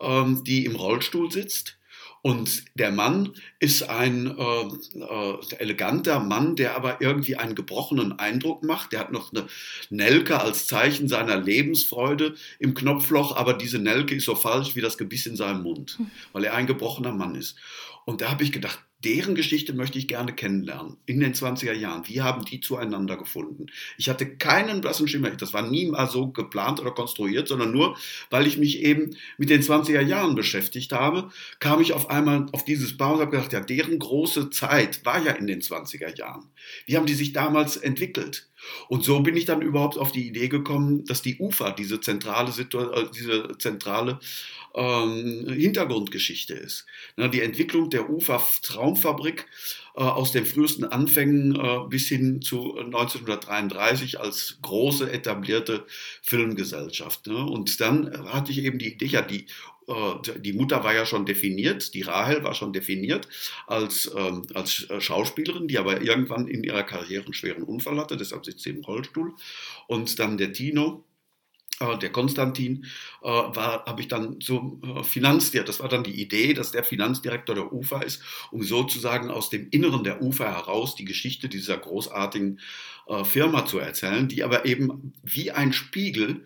ähm, 0.00 0.44
die 0.44 0.64
im 0.64 0.76
Rollstuhl 0.76 1.32
sitzt 1.32 1.77
und 2.22 2.64
der 2.74 2.90
Mann 2.90 3.32
ist 3.60 3.88
ein 3.88 4.26
äh, 4.36 5.00
äh, 5.00 5.38
eleganter 5.58 6.20
Mann, 6.20 6.56
der 6.56 6.76
aber 6.76 7.00
irgendwie 7.00 7.36
einen 7.36 7.54
gebrochenen 7.54 8.18
Eindruck 8.18 8.64
macht. 8.64 8.92
Der 8.92 9.00
hat 9.00 9.12
noch 9.12 9.32
eine 9.32 9.46
Nelke 9.90 10.40
als 10.40 10.66
Zeichen 10.66 11.08
seiner 11.08 11.36
Lebensfreude 11.36 12.34
im 12.58 12.74
Knopfloch, 12.74 13.36
aber 13.36 13.54
diese 13.54 13.78
Nelke 13.78 14.14
ist 14.14 14.24
so 14.24 14.34
falsch 14.34 14.74
wie 14.74 14.80
das 14.80 14.98
Gebiss 14.98 15.26
in 15.26 15.36
seinem 15.36 15.62
Mund, 15.62 15.98
hm. 15.98 16.10
weil 16.32 16.44
er 16.44 16.54
ein 16.54 16.66
gebrochener 16.66 17.12
Mann 17.12 17.34
ist. 17.34 17.56
Und 18.04 18.20
da 18.20 18.30
habe 18.30 18.42
ich 18.42 18.52
gedacht, 18.52 18.80
deren 19.04 19.34
Geschichte 19.34 19.72
möchte 19.74 19.98
ich 19.98 20.08
gerne 20.08 20.32
kennenlernen 20.32 20.96
in 21.06 21.20
den 21.20 21.32
20er 21.32 21.72
Jahren. 21.72 22.08
Wie 22.08 22.20
haben 22.20 22.44
die 22.44 22.60
zueinander 22.60 23.16
gefunden? 23.16 23.66
Ich 23.96 24.08
hatte 24.08 24.36
keinen 24.36 24.80
blassen 24.80 25.06
Schimmer. 25.06 25.30
Das 25.30 25.52
war 25.52 25.62
nie 25.62 25.86
mal 25.86 26.08
so 26.08 26.28
geplant 26.28 26.80
oder 26.80 26.90
konstruiert, 26.90 27.46
sondern 27.46 27.70
nur, 27.70 27.96
weil 28.30 28.46
ich 28.46 28.58
mich 28.58 28.80
eben 28.80 29.16
mit 29.36 29.50
den 29.50 29.62
20er 29.62 30.00
Jahren 30.00 30.34
beschäftigt 30.34 30.92
habe, 30.92 31.30
kam 31.60 31.80
ich 31.80 31.92
auf 31.92 32.10
einmal 32.10 32.46
auf 32.52 32.64
dieses 32.64 32.96
Paar 32.96 33.14
und 33.14 33.20
habe 33.20 33.30
gedacht, 33.30 33.52
ja, 33.52 33.60
deren 33.60 33.98
große 33.98 34.50
Zeit 34.50 35.04
war 35.04 35.22
ja 35.24 35.32
in 35.32 35.46
den 35.46 35.60
20er 35.60 36.16
Jahren. 36.16 36.50
Wie 36.86 36.96
haben 36.96 37.06
die 37.06 37.14
sich 37.14 37.32
damals 37.32 37.76
entwickelt? 37.76 38.47
Und 38.88 39.04
so 39.04 39.20
bin 39.20 39.36
ich 39.36 39.44
dann 39.44 39.62
überhaupt 39.62 39.98
auf 39.98 40.12
die 40.12 40.26
Idee 40.26 40.48
gekommen, 40.48 41.04
dass 41.04 41.22
die 41.22 41.38
UFA 41.38 41.70
diese 41.70 42.00
zentrale, 42.00 42.50
äh, 42.50 43.04
diese 43.14 43.56
zentrale 43.58 44.18
ähm, 44.74 45.46
Hintergrundgeschichte 45.48 46.54
ist. 46.54 46.86
Na, 47.16 47.28
die 47.28 47.42
Entwicklung 47.42 47.90
der 47.90 48.10
UFA-Traumfabrik 48.10 49.46
äh, 49.96 50.00
aus 50.00 50.32
den 50.32 50.46
frühesten 50.46 50.84
Anfängen 50.84 51.56
äh, 51.56 51.88
bis 51.88 52.08
hin 52.08 52.42
zu 52.42 52.78
1933 52.78 54.20
als 54.20 54.58
große 54.62 55.10
etablierte 55.10 55.84
Filmgesellschaft. 56.22 57.26
Ne? 57.26 57.44
Und 57.44 57.80
dann 57.80 58.32
hatte 58.32 58.52
ich 58.52 58.58
eben 58.58 58.78
die 58.78 58.92
Idee, 58.92 59.06
ja, 59.06 59.22
die 59.22 59.40
äh, 59.40 59.46
die 60.38 60.52
Mutter 60.52 60.84
war 60.84 60.94
ja 60.94 61.06
schon 61.06 61.24
definiert, 61.24 61.94
die 61.94 62.02
Rahel 62.02 62.44
war 62.44 62.54
schon 62.54 62.72
definiert 62.72 63.26
als, 63.66 64.10
ähm, 64.16 64.42
als 64.54 64.86
Schauspielerin, 64.98 65.68
die 65.68 65.78
aber 65.78 66.02
irgendwann 66.02 66.46
in 66.46 66.62
ihrer 66.62 66.82
Karriere 66.82 67.24
einen 67.24 67.34
schweren 67.34 67.62
Unfall 67.62 67.98
hatte, 67.98 68.16
deshalb 68.16 68.44
sitzt 68.44 68.64
sie 68.64 68.70
im 68.70 68.84
Rollstuhl. 68.84 69.34
Und 69.86 70.18
dann 70.18 70.36
der 70.36 70.52
Tino, 70.52 71.04
äh, 71.80 71.96
der 71.98 72.10
Konstantin, 72.10 72.84
äh, 73.22 73.28
war, 73.28 73.84
habe 73.86 74.00
ich 74.00 74.08
dann 74.08 74.40
so 74.40 74.80
äh, 74.82 75.02
Finanzdirektor, 75.04 75.66
das 75.66 75.80
war 75.80 75.88
dann 75.88 76.04
die 76.04 76.20
Idee, 76.20 76.52
dass 76.52 76.72
der 76.72 76.84
Finanzdirektor 76.84 77.54
der 77.54 77.72
UFA 77.72 78.02
ist, 78.02 78.22
um 78.50 78.62
sozusagen 78.62 79.30
aus 79.30 79.48
dem 79.48 79.68
Inneren 79.70 80.04
der 80.04 80.20
UFA 80.22 80.52
heraus 80.52 80.96
die 80.96 81.04
Geschichte 81.04 81.48
dieser 81.48 81.78
großartigen 81.78 82.60
äh, 83.06 83.24
Firma 83.24 83.64
zu 83.64 83.78
erzählen, 83.78 84.28
die 84.28 84.42
aber 84.42 84.64
eben 84.64 85.12
wie 85.22 85.50
ein 85.50 85.72
Spiegel 85.72 86.44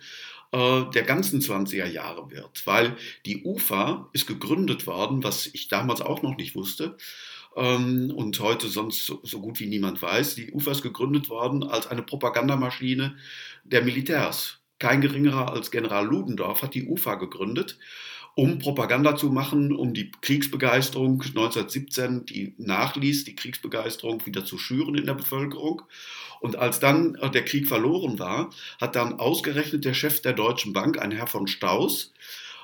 äh, 0.53 0.85
der 0.95 1.03
ganzen 1.03 1.41
20er 1.41 1.87
Jahre 1.87 2.31
wird, 2.31 2.67
weil 2.67 2.97
die 3.27 3.43
UFA 3.45 4.09
ist 4.13 4.27
gegründet 4.27 4.87
worden, 4.87 5.25
was 5.25 5.47
ich 5.47 5.69
damals 5.69 6.01
auch 6.01 6.23
noch 6.23 6.37
nicht 6.37 6.55
wusste, 6.55 6.97
ähm, 7.57 8.13
und 8.15 8.39
heute 8.41 8.69
sonst 8.69 9.07
so, 9.07 9.21
so, 9.23 9.41
gut 9.41 9.61
wie 9.61 9.67
niemand 9.67 10.01
weiß. 10.01 10.35
Die 10.37 10.53
UFA 10.53 10.73
ist 10.73 10.83
gegründet 10.83 11.29
worden 11.29 11.63
als 11.63 11.87
eine 11.87 12.03
Propagandamaschine 12.03 13.17
der 13.65 13.83
Militärs. 13.83 14.59
Kein 14.79 15.01
geringerer 15.01 15.53
als 15.53 15.71
General 15.71 16.05
Ludendorff 16.05 16.63
hat 16.63 16.75
die 16.75 16.87
UFA 16.87 17.15
gegründet, 17.17 17.79
um 18.35 18.59
Propaganda 18.59 19.15
zu 19.17 19.31
machen, 19.31 19.73
um 19.73 19.93
die 19.93 20.11
Kriegsbegeisterung 20.11 21.21
1917, 21.21 22.25
die 22.25 22.55
nachließ, 22.57 23.25
die 23.25 23.37
Kriegsbegeisterung 23.37 24.25
wieder 24.25 24.45
zu 24.45 24.57
schüren 24.57 24.95
in 24.95 25.07
der 25.07 25.15
Bevölkerung. 25.15 25.83
Und 26.41 26.57
als 26.57 26.81
dann 26.81 27.15
äh, 27.17 27.31
der 27.31 27.45
Krieg 27.45 27.69
verloren 27.69 28.19
war, 28.19 28.51
hat 28.81 28.97
dann 28.97 29.19
ausgerechnet 29.19 29.85
der 29.85 29.95
Chef 29.95 30.23
der 30.23 30.33
Deutschen 30.33 30.73
Bank, 30.73 30.99
ein 30.99 31.13
Herr 31.13 31.27
von 31.27 31.47
Staus, 31.47 32.13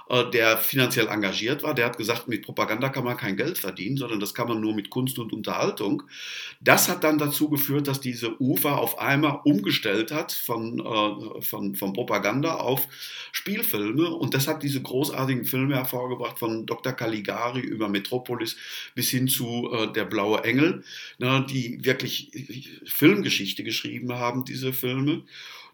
der 0.09 0.57
finanziell 0.57 1.09
engagiert 1.09 1.63
war, 1.63 1.75
der 1.75 1.87
hat 1.87 1.99
gesagt, 1.99 2.29
mit 2.29 2.43
Propaganda 2.43 2.89
kann 2.89 3.05
man 3.05 3.17
kein 3.17 3.37
Geld 3.37 3.59
verdienen, 3.59 3.99
sondern 3.99 4.21
das 4.21 4.33
kann 4.33 4.49
man 4.49 4.61
nur 4.61 4.75
mit 4.75 4.89
Kunst 4.89 5.19
und 5.19 5.33
Unterhaltung. 5.35 6.03
Das 6.61 6.89
hat 6.89 7.05
dann 7.05 7.19
dazu 7.19 7.51
geführt, 7.51 7.89
dass 7.89 8.01
diese 8.01 8.41
UFA 8.41 8.77
auf 8.77 8.99
einmal 8.99 9.41
umgestellt 9.45 10.11
hat 10.11 10.33
von, 10.33 10.81
äh, 10.81 11.43
von, 11.43 11.75
von 11.75 11.93
Propaganda 11.93 12.55
auf 12.55 12.89
Spielfilme 13.33 14.09
und 14.09 14.33
das 14.33 14.49
hat 14.49 14.63
diese 14.63 14.81
großartigen 14.81 15.45
Filme 15.45 15.77
hervorgebracht 15.77 16.39
von 16.39 16.65
Dr. 16.65 16.95
Caligari 16.95 17.61
über 17.61 17.89
Metropolis 17.89 18.57
bis 18.95 19.11
hin 19.11 19.29
zu 19.29 19.71
äh, 19.73 19.93
Der 19.93 20.05
blaue 20.07 20.43
Engel, 20.45 20.85
ne, 21.19 21.45
die 21.49 21.85
wirklich 21.85 22.31
Filmgeschichte 22.87 23.63
geschrieben 23.63 24.15
haben, 24.15 24.45
diese 24.45 24.73
Filme. 24.73 25.25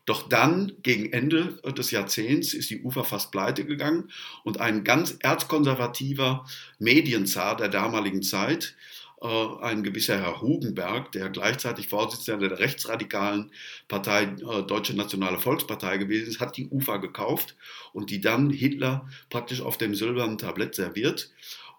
Doch 0.06 0.28
dann, 0.28 0.72
gegen 0.82 1.12
Ende 1.12 1.58
des 1.76 1.90
Jahrzehnts, 1.90 2.52
ist 2.52 2.70
die 2.70 2.82
UFA 2.82 3.04
fast 3.04 3.32
pleite 3.32 3.64
gegangen 3.64 4.10
und 4.42 4.60
ein 4.60 4.84
ganz 4.84 5.16
erzkonservativer 5.20 6.44
Medienzar 6.78 7.56
der 7.56 7.68
damaligen 7.68 8.22
Zeit, 8.22 8.76
äh, 9.24 9.46
ein 9.62 9.82
gewisser 9.82 10.20
Herr 10.20 10.42
Hugenberg, 10.42 11.10
der 11.12 11.30
gleichzeitig 11.30 11.88
Vorsitzender 11.88 12.48
der 12.48 12.58
rechtsradikalen 12.58 13.50
Partei 13.88 14.24
äh, 14.24 14.62
Deutsche 14.64 14.94
Nationale 14.94 15.38
Volkspartei 15.38 15.96
gewesen 15.96 16.28
ist, 16.28 16.40
hat 16.40 16.58
die 16.58 16.68
UFA 16.68 16.98
gekauft 16.98 17.56
und 17.94 18.10
die 18.10 18.20
dann 18.20 18.50
Hitler 18.50 19.08
praktisch 19.30 19.62
auf 19.62 19.78
dem 19.78 19.94
silbernen 19.94 20.36
Tablett 20.36 20.74
serviert 20.74 21.30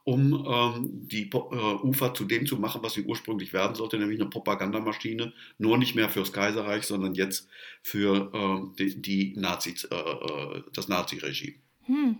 um 0.06 0.46
ähm, 0.48 1.08
die 1.08 1.30
äh, 1.32 1.36
Ufer 1.36 2.14
zu 2.14 2.26
dem 2.26 2.46
zu 2.46 2.58
machen, 2.58 2.84
was 2.84 2.94
sie 2.94 3.04
ursprünglich 3.04 3.54
werden 3.54 3.76
sollte, 3.76 3.98
nämlich 3.98 4.22
eine 4.22 4.30
Propagandamaschine, 4.30 5.34
nur 5.58 5.78
nicht 5.80 5.96
mehr 5.96 6.10
fürs 6.10 6.32
Kaiserreich, 6.32 6.84
sondern 6.84 7.16
jetzt 7.16 7.50
für 7.82 8.32
äh, 8.32 8.76
die, 8.78 9.02
die 9.02 9.34
Nazis, 9.36 9.84
äh, 9.86 9.96
äh, 9.96 10.62
das 10.74 10.88
Naziregime. 10.88 11.56
Hm. 11.86 12.20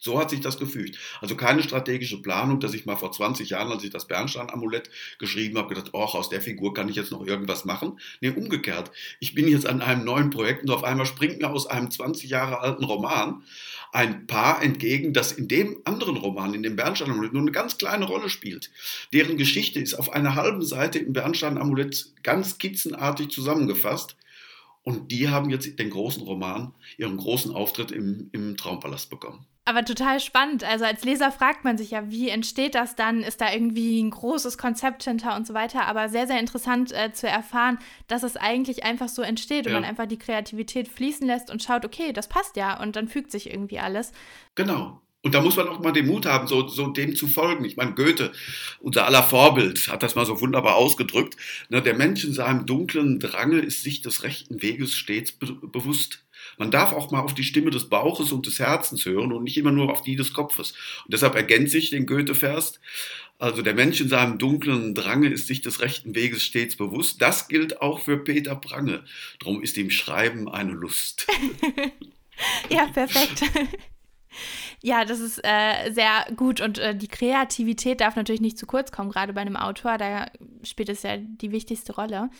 So 0.00 0.18
hat 0.18 0.30
sich 0.30 0.40
das 0.40 0.58
gefügt. 0.58 0.98
Also 1.20 1.36
keine 1.36 1.62
strategische 1.62 2.22
Planung, 2.22 2.60
dass 2.60 2.74
ich 2.74 2.86
mal 2.86 2.96
vor 2.96 3.12
20 3.12 3.50
Jahren, 3.50 3.72
als 3.72 3.84
ich 3.84 3.90
das 3.90 4.06
Bernstein-Amulett 4.06 4.90
geschrieben 5.18 5.58
habe, 5.58 5.74
gedacht, 5.74 5.90
oh, 5.92 6.02
aus 6.02 6.28
der 6.28 6.40
Figur 6.40 6.74
kann 6.74 6.88
ich 6.88 6.96
jetzt 6.96 7.10
noch 7.10 7.26
irgendwas 7.26 7.64
machen. 7.64 7.98
Nee, 8.20 8.30
umgekehrt. 8.30 8.90
Ich 9.20 9.34
bin 9.34 9.48
jetzt 9.48 9.66
an 9.66 9.82
einem 9.82 10.04
neuen 10.04 10.30
Projekt 10.30 10.62
und 10.62 10.70
auf 10.70 10.84
einmal 10.84 11.06
springt 11.06 11.38
mir 11.38 11.50
aus 11.50 11.66
einem 11.66 11.90
20 11.90 12.30
Jahre 12.30 12.60
alten 12.60 12.84
Roman 12.84 13.42
ein 13.92 14.26
Paar 14.26 14.62
entgegen, 14.62 15.12
das 15.12 15.32
in 15.32 15.48
dem 15.48 15.78
anderen 15.84 16.16
Roman, 16.16 16.54
in 16.54 16.62
dem 16.62 16.76
Bernstein-Amulett, 16.76 17.32
nur 17.32 17.42
eine 17.42 17.52
ganz 17.52 17.78
kleine 17.78 18.04
Rolle 18.04 18.28
spielt. 18.28 18.70
Deren 19.12 19.36
Geschichte 19.36 19.80
ist 19.80 19.94
auf 19.94 20.12
einer 20.12 20.34
halben 20.34 20.62
Seite 20.62 20.98
im 20.98 21.12
Bernstein-Amulett 21.12 22.12
ganz 22.22 22.50
skizzenartig 22.50 23.30
zusammengefasst. 23.30 24.16
Und 24.82 25.10
die 25.10 25.28
haben 25.28 25.50
jetzt 25.50 25.78
den 25.78 25.90
großen 25.90 26.22
Roman, 26.22 26.72
ihren 26.96 27.16
großen 27.16 27.54
Auftritt 27.54 27.90
im, 27.90 28.30
im 28.32 28.56
Traumpalast 28.56 29.10
bekommen. 29.10 29.46
Aber 29.68 29.84
total 29.84 30.18
spannend. 30.18 30.64
Also 30.64 30.86
als 30.86 31.04
Leser 31.04 31.30
fragt 31.30 31.62
man 31.62 31.76
sich 31.76 31.90
ja, 31.90 32.10
wie 32.10 32.30
entsteht 32.30 32.74
das 32.74 32.96
dann? 32.96 33.20
Ist 33.22 33.42
da 33.42 33.52
irgendwie 33.52 34.00
ein 34.00 34.08
großes 34.08 34.56
Konzept 34.56 35.04
hinter 35.04 35.36
und 35.36 35.46
so 35.46 35.52
weiter? 35.52 35.86
Aber 35.86 36.08
sehr, 36.08 36.26
sehr 36.26 36.40
interessant 36.40 36.90
äh, 36.90 37.12
zu 37.12 37.28
erfahren, 37.28 37.78
dass 38.06 38.22
es 38.22 38.38
eigentlich 38.38 38.84
einfach 38.84 39.10
so 39.10 39.20
entsteht 39.20 39.66
und 39.66 39.74
man 39.74 39.84
einfach 39.84 40.06
die 40.06 40.16
Kreativität 40.16 40.88
fließen 40.88 41.26
lässt 41.26 41.50
und 41.50 41.62
schaut, 41.62 41.84
okay, 41.84 42.14
das 42.14 42.30
passt 42.30 42.56
ja 42.56 42.80
und 42.80 42.96
dann 42.96 43.08
fügt 43.08 43.30
sich 43.30 43.50
irgendwie 43.52 43.78
alles. 43.78 44.12
Genau. 44.54 45.02
Und 45.22 45.34
da 45.34 45.42
muss 45.42 45.56
man 45.56 45.68
auch 45.68 45.80
mal 45.80 45.92
den 45.92 46.06
Mut 46.06 46.24
haben, 46.24 46.46
so, 46.46 46.66
so 46.66 46.86
dem 46.86 47.14
zu 47.14 47.26
folgen. 47.26 47.66
Ich 47.66 47.76
meine, 47.76 47.92
Goethe, 47.92 48.32
unser 48.80 49.04
aller 49.04 49.22
Vorbild, 49.22 49.88
hat 49.88 50.02
das 50.02 50.14
mal 50.14 50.24
so 50.24 50.40
wunderbar 50.40 50.76
ausgedrückt. 50.76 51.36
Ne, 51.68 51.82
der 51.82 51.94
Mensch 51.94 52.24
in 52.24 52.32
seinem 52.32 52.64
dunklen 52.64 53.20
Drange 53.20 53.58
ist 53.58 53.82
sich 53.82 54.00
des 54.00 54.22
rechten 54.22 54.62
Weges 54.62 54.94
stets 54.94 55.32
be 55.32 55.52
bewusst. 55.52 56.24
Man 56.58 56.70
darf 56.70 56.92
auch 56.92 57.10
mal 57.10 57.20
auf 57.20 57.34
die 57.34 57.44
Stimme 57.44 57.70
des 57.70 57.88
Bauches 57.88 58.32
und 58.32 58.46
des 58.46 58.58
Herzens 58.58 59.04
hören 59.06 59.32
und 59.32 59.44
nicht 59.44 59.56
immer 59.56 59.72
nur 59.72 59.90
auf 59.90 60.02
die 60.02 60.16
des 60.16 60.32
Kopfes. 60.32 60.72
Und 61.04 61.14
deshalb 61.14 61.34
ergänze 61.34 61.78
ich 61.78 61.90
den 61.90 62.06
Goethe-Vers. 62.06 62.80
Also 63.38 63.62
der 63.62 63.74
Mensch 63.74 64.00
in 64.00 64.08
seinem 64.08 64.38
dunklen 64.38 64.94
Drange 64.94 65.28
ist 65.28 65.46
sich 65.46 65.60
des 65.60 65.80
rechten 65.80 66.14
Weges 66.16 66.42
stets 66.42 66.76
bewusst. 66.76 67.22
Das 67.22 67.46
gilt 67.46 67.80
auch 67.80 68.00
für 68.00 68.18
Peter 68.18 68.56
Prange. 68.56 69.04
Drum 69.38 69.62
ist 69.62 69.78
ihm 69.78 69.90
Schreiben 69.90 70.48
eine 70.48 70.72
Lust. 70.72 71.26
ja, 72.68 72.86
perfekt. 72.86 73.44
Ja, 74.82 75.04
das 75.04 75.20
ist 75.20 75.40
äh, 75.44 75.90
sehr 75.90 76.26
gut 76.36 76.60
und 76.60 76.78
äh, 76.78 76.96
die 76.96 77.08
Kreativität 77.08 78.00
darf 78.00 78.14
natürlich 78.14 78.40
nicht 78.40 78.58
zu 78.58 78.66
kurz 78.66 78.92
kommen, 78.92 79.10
gerade 79.10 79.32
bei 79.32 79.40
einem 79.40 79.56
Autor. 79.56 79.98
Da 79.98 80.30
spielt 80.62 80.88
es 80.88 81.02
ja 81.02 81.16
die 81.16 81.50
wichtigste 81.50 81.94
Rolle. 81.94 82.30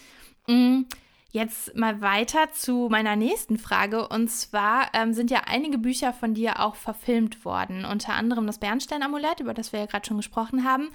Mhm. 0.47 0.87
Jetzt 1.31 1.77
mal 1.77 2.01
weiter 2.01 2.53
zu 2.53 2.89
meiner 2.91 3.15
nächsten 3.15 3.59
Frage. 3.59 4.09
Und 4.09 4.31
zwar 4.31 4.89
ähm, 4.95 5.13
sind 5.13 5.31
ja 5.31 5.43
einige 5.47 5.77
Bücher 5.77 6.15
von 6.15 6.33
dir 6.33 6.61
auch 6.61 6.75
verfilmt 6.75 7.45
worden. 7.45 7.85
Unter 7.85 8.15
anderem 8.15 8.47
das 8.47 8.59
Bernstein-Amulett, 8.59 9.41
über 9.41 9.53
das 9.53 9.73
wir 9.73 9.81
ja 9.81 9.87
gerade 9.87 10.07
schon 10.07 10.17
gesprochen 10.17 10.65
haben. 10.65 10.89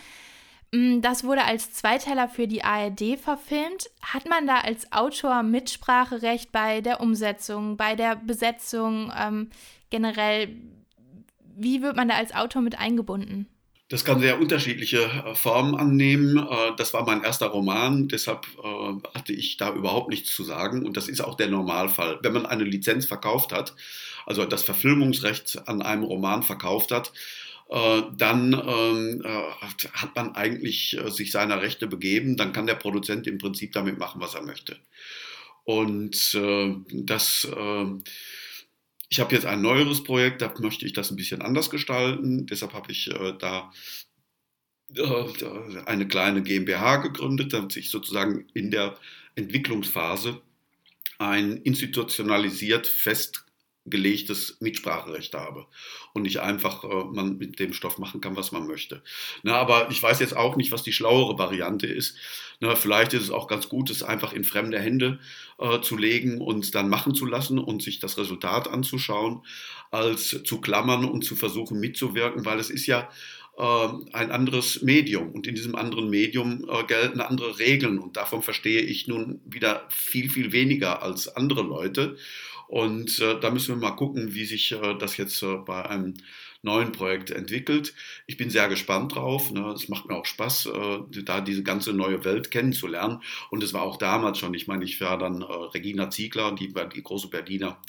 Mm, 0.72 1.02
das 1.02 1.24
wurde 1.24 1.46
als 1.46 1.72
Zweiteiler 1.74 2.28
für 2.28 2.48
die 2.48 2.64
ARD 2.64 3.20
verfilmt. 3.20 3.92
Hat 4.02 4.28
man 4.28 4.48
da 4.48 4.58
als 4.62 4.92
Autor 4.92 5.44
Mitspracherecht 5.44 6.52
bei 6.52 6.82
der 6.82 7.00
Umsetzung, 7.00 7.78
bei 7.78 7.96
der 7.96 8.16
Besetzung 8.16 9.14
ähm, 9.16 9.52
generell? 9.92 10.50
Wie 11.56 11.84
wird 11.84 11.96
man 11.96 12.08
da 12.08 12.16
als 12.16 12.34
Autor 12.34 12.64
mit 12.64 12.80
eingebunden? 12.80 13.53
Das 13.90 14.06
kann 14.06 14.22
sehr 14.22 14.40
unterschiedliche 14.40 15.04
äh, 15.04 15.36
Formen 15.36 15.76
annehmen. 15.76 16.38
Äh, 16.38 16.76
das 16.78 16.94
war 16.94 17.06
mein 17.06 17.24
erster 17.24 17.48
Roman, 17.48 18.08
deshalb 18.08 18.48
äh, 18.64 19.10
hatte 19.14 19.34
ich 19.34 19.58
da 19.58 19.74
überhaupt 19.74 20.10
nichts 20.10 20.34
zu 20.34 20.44
sagen. 20.44 20.86
Und 20.86 20.96
das 20.98 21.10
ist 21.10 21.22
auch 21.22 21.36
der 21.36 21.50
Normalfall. 21.50 22.20
Wenn 22.22 22.34
man 22.34 22.46
eine 22.46 22.64
Lizenz 22.64 23.06
verkauft 23.06 23.52
hat, 23.52 23.76
also 24.26 24.46
das 24.46 24.64
Verfilmungsrecht 24.64 25.68
an 25.68 25.82
einem 25.82 26.04
Roman 26.04 26.44
verkauft 26.44 26.92
hat, 26.92 27.12
dann 27.70 28.54
ähm, 28.54 29.24
hat 29.94 30.16
man 30.16 30.36
eigentlich 30.36 30.98
sich 31.08 31.32
seiner 31.32 31.62
Rechte 31.62 31.88
begeben. 31.88 32.38
Dann 32.38 32.54
kann 32.54 32.68
der 32.68 32.76
Produzent 32.76 33.26
im 33.26 33.40
Prinzip 33.40 33.72
damit 33.72 33.98
machen, 33.98 34.22
was 34.22 34.36
er 34.36 34.44
möchte. 34.44 34.78
Und 35.64 36.38
das 36.92 37.48
ich 39.14 39.20
habe 39.20 39.36
jetzt 39.36 39.46
ein 39.46 39.62
neueres 39.62 40.04
Projekt, 40.04 40.42
da 40.42 40.52
möchte 40.58 40.88
ich 40.88 40.94
das 40.94 41.12
ein 41.12 41.16
bisschen 41.16 41.44
anders 41.44 41.70
gestalten. 41.70 42.48
Deshalb 42.48 42.74
habe 42.74 42.92
ich 42.92 43.12
äh, 43.12 43.34
da 43.38 43.72
äh, 44.96 45.84
eine 45.86 46.08
kleine 46.08 46.42
GmbH 46.42 46.96
gegründet, 46.96 47.54
damit 47.54 47.76
ich 47.76 47.92
sozusagen 47.92 48.48
in 48.56 48.72
der 48.72 48.98
Entwicklungsphase 49.36 50.42
ein 51.20 51.58
institutionalisiert 51.58 52.88
fest 52.88 53.46
gelegtes 53.86 54.58
Mitspracherecht 54.62 55.34
habe 55.34 55.68
und 56.14 56.24
nicht 56.24 56.40
einfach 56.40 56.84
äh, 56.84 57.04
man 57.12 57.38
mit 57.38 57.60
dem 57.60 57.74
Stoff 57.74 57.98
machen 57.98 58.22
kann, 58.22 58.36
was 58.36 58.52
man 58.52 58.66
möchte. 58.66 59.04
Na, 59.44 59.56
aber 59.56 59.90
ich 59.92 60.02
weiß 60.02 60.20
jetzt 60.20 60.36
auch 60.36 60.56
nicht, 60.56 60.72
was 60.72 60.84
die 60.84 60.94
schlauere 60.94 61.38
Variante 61.38 61.88
ist. 61.88 62.16
Na, 62.60 62.76
vielleicht 62.76 63.14
ist 63.14 63.24
es 63.24 63.32
auch 63.32 63.48
ganz 63.48 63.68
gut, 63.68 63.90
es 63.90 64.04
einfach 64.04 64.32
in 64.32 64.46
fremde 64.46 64.80
Hände 64.80 65.20
äh, 65.60 65.82
zu 65.82 65.98
legen 65.98 66.40
und 66.40 66.76
dann 66.76 66.88
machen 66.88 67.14
zu 67.14 67.26
lassen 67.26 67.60
und 67.60 67.82
sich 67.84 68.00
das 68.00 68.18
Resultat 68.18 68.70
anzuschauen, 68.70 69.46
als 69.92 70.42
zu 70.44 70.62
klammern 70.62 71.06
und 71.06 71.24
zu 71.24 71.36
versuchen 71.36 71.80
mitzuwirken, 71.80 72.46
weil 72.46 72.60
es 72.60 72.70
ist 72.70 72.86
ja 72.86 73.10
äh, 73.58 73.88
ein 74.14 74.32
anderes 74.32 74.82
Medium 74.82 75.32
und 75.32 75.46
in 75.46 75.56
diesem 75.56 75.76
anderen 75.76 76.10
Medium 76.10 76.68
äh, 76.70 76.84
gelten 76.86 77.22
andere 77.22 77.60
Regeln 77.60 78.00
und 78.00 78.18
davon 78.18 78.42
verstehe 78.42 78.82
ich 78.82 79.08
nun 79.08 79.42
wieder 79.46 79.86
viel, 79.90 80.30
viel 80.30 80.52
weniger 80.52 81.04
als 81.04 81.28
andere 81.28 81.62
Leute. 81.62 82.18
Und 82.68 83.20
äh, 83.20 83.40
da 83.40 83.52
müssen 83.52 83.76
wir 83.76 83.90
mal 83.90 83.96
gucken, 83.96 84.34
wie 84.34 84.46
sich 84.46 84.72
äh, 84.72 84.98
das 84.98 85.18
jetzt 85.18 85.42
äh, 85.44 85.58
bei 85.58 85.86
einem 85.88 86.16
neuen 86.64 86.92
Projekt 86.92 87.30
entwickelt. 87.30 87.94
Ich 88.26 88.38
bin 88.38 88.50
sehr 88.50 88.68
gespannt 88.70 89.16
drauf. 89.16 89.52
Ne? 89.52 89.72
Es 89.74 89.90
macht 89.90 90.08
mir 90.08 90.16
auch 90.16 90.26
Spaß, 90.26 90.68
äh, 90.68 91.22
da 91.24 91.42
diese 91.42 91.62
ganze 91.62 91.94
neue 91.94 92.26
Welt 92.26 92.50
kennenzulernen. 92.52 93.22
Und 93.52 93.64
es 93.64 93.74
war 93.74 93.84
auch 93.84 93.98
damals 93.98 94.40
schon, 94.40 94.54
ich 94.54 94.68
meine, 94.68 94.86
ich 94.86 95.00
war 95.02 95.18
dann 95.18 95.42
äh, 95.42 95.46
Regina 95.46 96.10
Ziegler, 96.10 96.54
die, 96.54 96.74
die 96.96 97.04
große 97.04 97.28
Berliner 97.28 97.80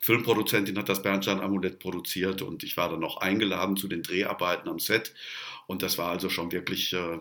Filmproduzentin, 0.00 0.76
hat 0.76 0.88
das 0.88 1.02
Bernstein-Amulett 1.02 1.78
produziert 1.78 2.42
und 2.42 2.62
ich 2.62 2.76
war 2.76 2.90
dann 2.90 3.00
noch 3.00 3.16
eingeladen 3.18 3.76
zu 3.76 3.88
den 3.88 4.02
Dreharbeiten 4.02 4.68
am 4.68 4.78
Set. 4.78 5.14
Und 5.66 5.82
das 5.82 5.98
war 5.98 6.10
also 6.10 6.28
schon 6.28 6.52
wirklich 6.52 6.92
äh, 6.92 7.14
äh, 7.14 7.20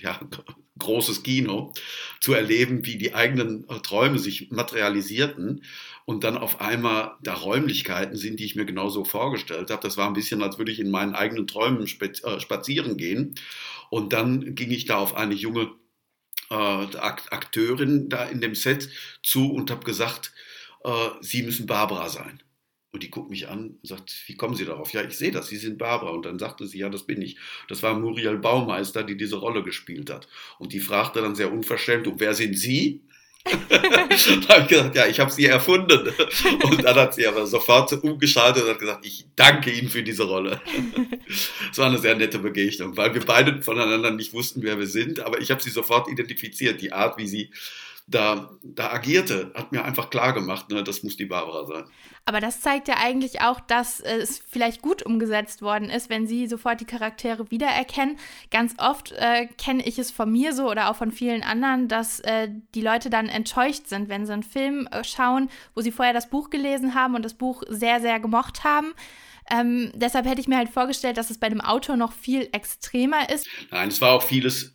ja, 0.00 0.18
großes 0.78 1.22
Kino, 1.22 1.72
zu 2.20 2.34
erleben, 2.34 2.84
wie 2.84 2.98
die 2.98 3.14
eigenen 3.14 3.64
Träume 3.82 4.18
sich 4.18 4.50
materialisierten 4.50 5.62
und 6.04 6.24
dann 6.24 6.36
auf 6.36 6.60
einmal 6.60 7.14
da 7.22 7.34
Räumlichkeiten 7.34 8.16
sind, 8.16 8.40
die 8.40 8.44
ich 8.44 8.56
mir 8.56 8.64
genauso 8.64 9.04
vorgestellt 9.24 9.70
habe. 9.70 9.82
Das 9.82 9.96
war 9.96 10.06
ein 10.06 10.12
bisschen, 10.12 10.42
als 10.42 10.58
würde 10.58 10.70
ich 10.70 10.80
in 10.80 10.90
meinen 10.90 11.14
eigenen 11.14 11.46
Träumen 11.46 11.82
äh, 11.82 12.40
spazieren 12.40 12.96
gehen. 12.96 13.34
Und 13.90 14.12
dann 14.12 14.54
ging 14.54 14.70
ich 14.70 14.84
da 14.84 14.98
auf 14.98 15.16
eine 15.16 15.34
junge 15.34 15.70
äh, 16.50 16.54
Akteurin 16.54 18.08
da 18.10 18.24
in 18.24 18.40
dem 18.40 18.54
Set 18.54 18.90
zu 19.22 19.50
und 19.52 19.70
habe 19.70 19.84
gesagt, 19.84 20.32
äh, 20.84 21.08
Sie 21.20 21.42
müssen 21.42 21.66
Barbara 21.66 22.08
sein. 22.10 22.42
Und 22.92 23.02
die 23.02 23.10
guckt 23.10 23.30
mich 23.30 23.48
an 23.48 23.78
und 23.82 23.86
sagt, 23.88 24.14
wie 24.26 24.36
kommen 24.36 24.54
Sie 24.54 24.66
darauf? 24.66 24.92
Ja, 24.92 25.02
ich 25.02 25.16
sehe 25.16 25.32
das, 25.32 25.48
Sie 25.48 25.56
sind 25.56 25.78
Barbara. 25.78 26.10
Und 26.10 26.26
dann 26.26 26.38
sagte 26.38 26.66
sie, 26.66 26.78
ja, 26.78 26.90
das 26.90 27.04
bin 27.04 27.22
ich. 27.22 27.38
Das 27.68 27.82
war 27.82 27.98
Muriel 27.98 28.38
Baumeister, 28.38 29.02
die 29.02 29.16
diese 29.16 29.36
Rolle 29.36 29.62
gespielt 29.64 30.10
hat. 30.10 30.28
Und 30.58 30.72
die 30.72 30.80
fragte 30.80 31.20
dann 31.22 31.34
sehr 31.34 31.50
unverschämt, 31.50 32.06
und 32.06 32.20
wer 32.20 32.34
sind 32.34 32.56
Sie? 32.56 33.02
Da 33.44 34.54
habe 34.54 34.62
ich 34.62 34.68
gesagt, 34.68 34.96
ja, 34.96 35.06
ich 35.06 35.20
habe 35.20 35.30
sie 35.30 35.46
erfunden. 35.46 36.08
Und 36.64 36.82
dann 36.82 36.96
hat 36.96 37.14
sie 37.14 37.26
aber 37.26 37.46
sofort 37.46 37.92
umgeschaltet 37.92 38.64
und 38.64 38.70
hat 38.70 38.78
gesagt, 38.78 39.06
ich 39.06 39.26
danke 39.36 39.70
Ihnen 39.70 39.88
für 39.88 40.02
diese 40.02 40.24
Rolle. 40.24 40.60
Es 41.70 41.78
war 41.78 41.86
eine 41.86 41.98
sehr 41.98 42.14
nette 42.14 42.38
Begegnung, 42.38 42.96
weil 42.96 43.14
wir 43.14 43.24
beide 43.24 43.62
voneinander 43.62 44.10
nicht 44.10 44.32
wussten, 44.32 44.62
wer 44.62 44.78
wir 44.78 44.86
sind, 44.86 45.20
aber 45.20 45.40
ich 45.40 45.50
habe 45.50 45.62
sie 45.62 45.70
sofort 45.70 46.08
identifiziert, 46.08 46.80
die 46.80 46.92
Art, 46.92 47.18
wie 47.18 47.26
sie 47.26 47.50
da, 48.06 48.50
da 48.62 48.92
agierte, 48.92 49.50
hat 49.54 49.72
mir 49.72 49.84
einfach 49.84 50.10
klar 50.10 50.32
gemacht, 50.32 50.70
ne, 50.70 50.84
das 50.84 51.02
muss 51.02 51.16
die 51.16 51.24
Barbara 51.26 51.66
sein. 51.66 51.84
Aber 52.26 52.40
das 52.40 52.60
zeigt 52.60 52.88
ja 52.88 52.96
eigentlich 52.98 53.42
auch, 53.42 53.60
dass 53.60 54.00
es 54.00 54.38
vielleicht 54.38 54.80
gut 54.80 55.02
umgesetzt 55.02 55.60
worden 55.60 55.90
ist, 55.90 56.08
wenn 56.08 56.26
sie 56.26 56.46
sofort 56.46 56.80
die 56.80 56.86
Charaktere 56.86 57.50
wiedererkennen. 57.50 58.16
Ganz 58.50 58.74
oft 58.78 59.12
äh, 59.12 59.46
kenne 59.58 59.86
ich 59.86 59.98
es 59.98 60.10
von 60.10 60.32
mir 60.32 60.54
so 60.54 60.70
oder 60.70 60.90
auch 60.90 60.96
von 60.96 61.12
vielen 61.12 61.42
anderen, 61.42 61.86
dass 61.88 62.20
äh, 62.20 62.48
die 62.74 62.80
Leute 62.80 63.10
dann 63.10 63.28
enttäuscht 63.28 63.88
sind, 63.88 64.08
wenn 64.08 64.24
sie 64.24 64.32
einen 64.32 64.42
Film 64.42 64.88
äh, 64.90 65.04
schauen, 65.04 65.50
wo 65.74 65.82
sie 65.82 65.92
vorher 65.92 66.14
das 66.14 66.30
Buch 66.30 66.48
gelesen 66.48 66.94
haben 66.94 67.14
und 67.14 67.24
das 67.24 67.34
Buch 67.34 67.62
sehr, 67.68 68.00
sehr 68.00 68.18
gemocht 68.20 68.64
haben. 68.64 68.94
Ähm, 69.50 69.92
deshalb 69.94 70.26
hätte 70.26 70.40
ich 70.40 70.48
mir 70.48 70.56
halt 70.56 70.70
vorgestellt, 70.70 71.18
dass 71.18 71.28
es 71.28 71.38
bei 71.38 71.50
dem 71.50 71.60
Autor 71.60 71.96
noch 71.96 72.12
viel 72.12 72.48
extremer 72.52 73.28
ist. 73.28 73.46
Nein, 73.70 73.88
es 73.88 74.00
war 74.00 74.12
auch 74.12 74.22
vieles 74.22 74.74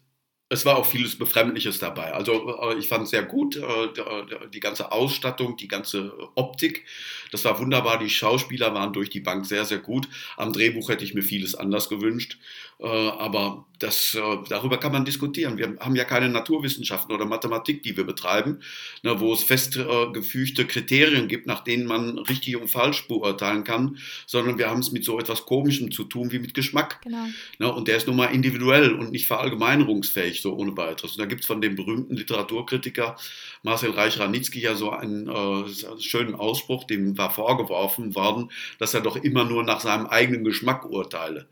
es 0.50 0.66
war 0.66 0.78
auch 0.78 0.86
vieles 0.86 1.16
Befremdliches 1.16 1.78
dabei. 1.78 2.12
Also 2.12 2.72
äh, 2.72 2.80
ich 2.80 2.88
fand 2.88 3.04
es 3.04 3.12
sehr 3.12 3.24
gut, 3.24 3.56
äh, 3.56 4.50
die 4.52 4.60
ganze 4.60 4.92
Ausstattung, 4.92 5.58
die 5.58 5.68
ganze 5.68 6.12
Optik. 6.34 6.86
Das 7.32 7.46
war 7.46 7.60
wunderbar. 7.60 8.00
Die 8.00 8.10
Schauspieler 8.10 8.74
waren 8.74 8.92
durch 8.92 9.12
die 9.12 9.20
Bank 9.20 9.46
sehr, 9.46 9.66
sehr 9.66 9.78
gut. 9.78 10.08
Am 10.38 10.52
Drehbuch 10.52 10.90
hätte 10.90 11.04
ich 11.04 11.14
mir 11.14 11.22
vieles 11.22 11.54
anders 11.54 11.88
gewünscht. 11.88 12.40
Äh, 12.80 12.88
aber 12.88 13.66
das, 13.78 14.18
darüber 14.50 14.78
kann 14.78 14.92
man 14.92 15.06
diskutieren. 15.06 15.58
Wir 15.58 15.78
haben 15.80 15.96
ja 15.96 16.04
keine 16.04 16.28
Naturwissenschaften 16.28 17.16
oder 17.16 17.26
Mathematik, 17.26 17.82
die 17.84 17.96
wir 17.96 18.04
betreiben, 18.04 18.60
ne, 19.04 19.22
wo 19.22 19.32
es 19.32 19.44
festgefügte 19.44 20.66
Kriterien 20.66 21.30
gibt, 21.30 21.48
nach 21.48 21.64
denen 21.64 21.86
man 21.86 22.18
richtig 22.18 22.58
und 22.58 22.70
falsch 22.70 23.08
beurteilen 23.08 23.64
kann, 23.64 23.98
sondern 24.26 24.58
wir 24.58 24.70
haben 24.70 24.82
es 24.82 24.92
mit 24.92 25.06
so 25.06 25.18
etwas 25.18 25.46
Komischem 25.46 25.92
zu 25.92 26.04
tun 26.04 26.34
wie 26.34 26.40
mit 26.40 26.54
Geschmack. 26.54 27.02
Genau. 27.04 27.26
Ne, 27.58 27.74
und 27.74 27.88
der 27.88 27.96
ist 27.96 28.08
nun 28.08 28.18
mal 28.18 28.26
individuell 28.26 28.94
und 28.94 29.12
nicht 29.12 29.28
verallgemeinerungsfähig 29.28 30.39
so 30.42 30.56
ohne 30.56 30.76
weiteres. 30.78 31.14
Und 31.14 31.20
da 31.20 31.26
gibt 31.26 31.42
es 31.42 31.48
von 31.48 31.62
dem 31.62 31.76
berühmten 31.76 32.16
Literaturkritiker 32.16 33.16
Marcel 33.64 33.92
Reich-Ranitzky 33.92 34.62
ja 34.62 34.76
so 34.76 34.92
einen 34.92 35.28
äh, 35.28 36.00
schönen 36.00 36.36
Ausspruch, 36.36 36.86
dem 36.86 37.18
war 37.18 37.32
vorgeworfen 37.32 38.16
worden, 38.16 38.52
dass 38.78 38.94
er 38.94 39.02
doch 39.02 39.16
immer 39.16 39.46
nur 39.46 39.64
nach 39.64 39.82
seinem 39.82 40.08
eigenen 40.08 40.44
Geschmack 40.44 40.86
urteile. 40.86 41.48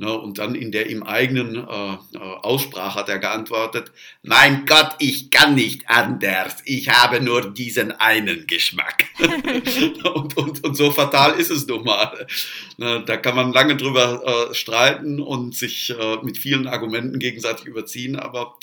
Ne, 0.00 0.16
und 0.16 0.38
dann 0.38 0.54
in 0.54 0.70
der 0.70 0.88
ihm 0.90 1.02
eigenen 1.02 1.56
äh, 1.56 1.92
äh, 1.92 2.18
Aussprache 2.18 3.00
hat 3.00 3.08
er 3.08 3.18
geantwortet, 3.18 3.90
mein 4.22 4.64
Gott, 4.64 4.90
ich 5.00 5.32
kann 5.32 5.56
nicht 5.56 5.90
anders, 5.90 6.54
ich 6.64 6.88
habe 6.88 7.20
nur 7.20 7.52
diesen 7.52 7.90
einen 7.90 8.46
Geschmack. 8.46 9.06
und, 9.18 10.36
und, 10.36 10.64
und, 10.64 10.76
so 10.76 10.92
fatal 10.92 11.32
ist 11.32 11.50
es 11.50 11.66
nun 11.66 11.82
mal. 11.82 12.28
Ne, 12.76 13.02
da 13.06 13.16
kann 13.16 13.34
man 13.34 13.52
lange 13.52 13.76
drüber 13.76 14.50
äh, 14.50 14.54
streiten 14.54 15.18
und 15.18 15.56
sich 15.56 15.90
äh, 15.90 16.18
mit 16.22 16.38
vielen 16.38 16.68
Argumenten 16.68 17.18
gegenseitig 17.18 17.66
überziehen, 17.66 18.14
aber 18.14 18.56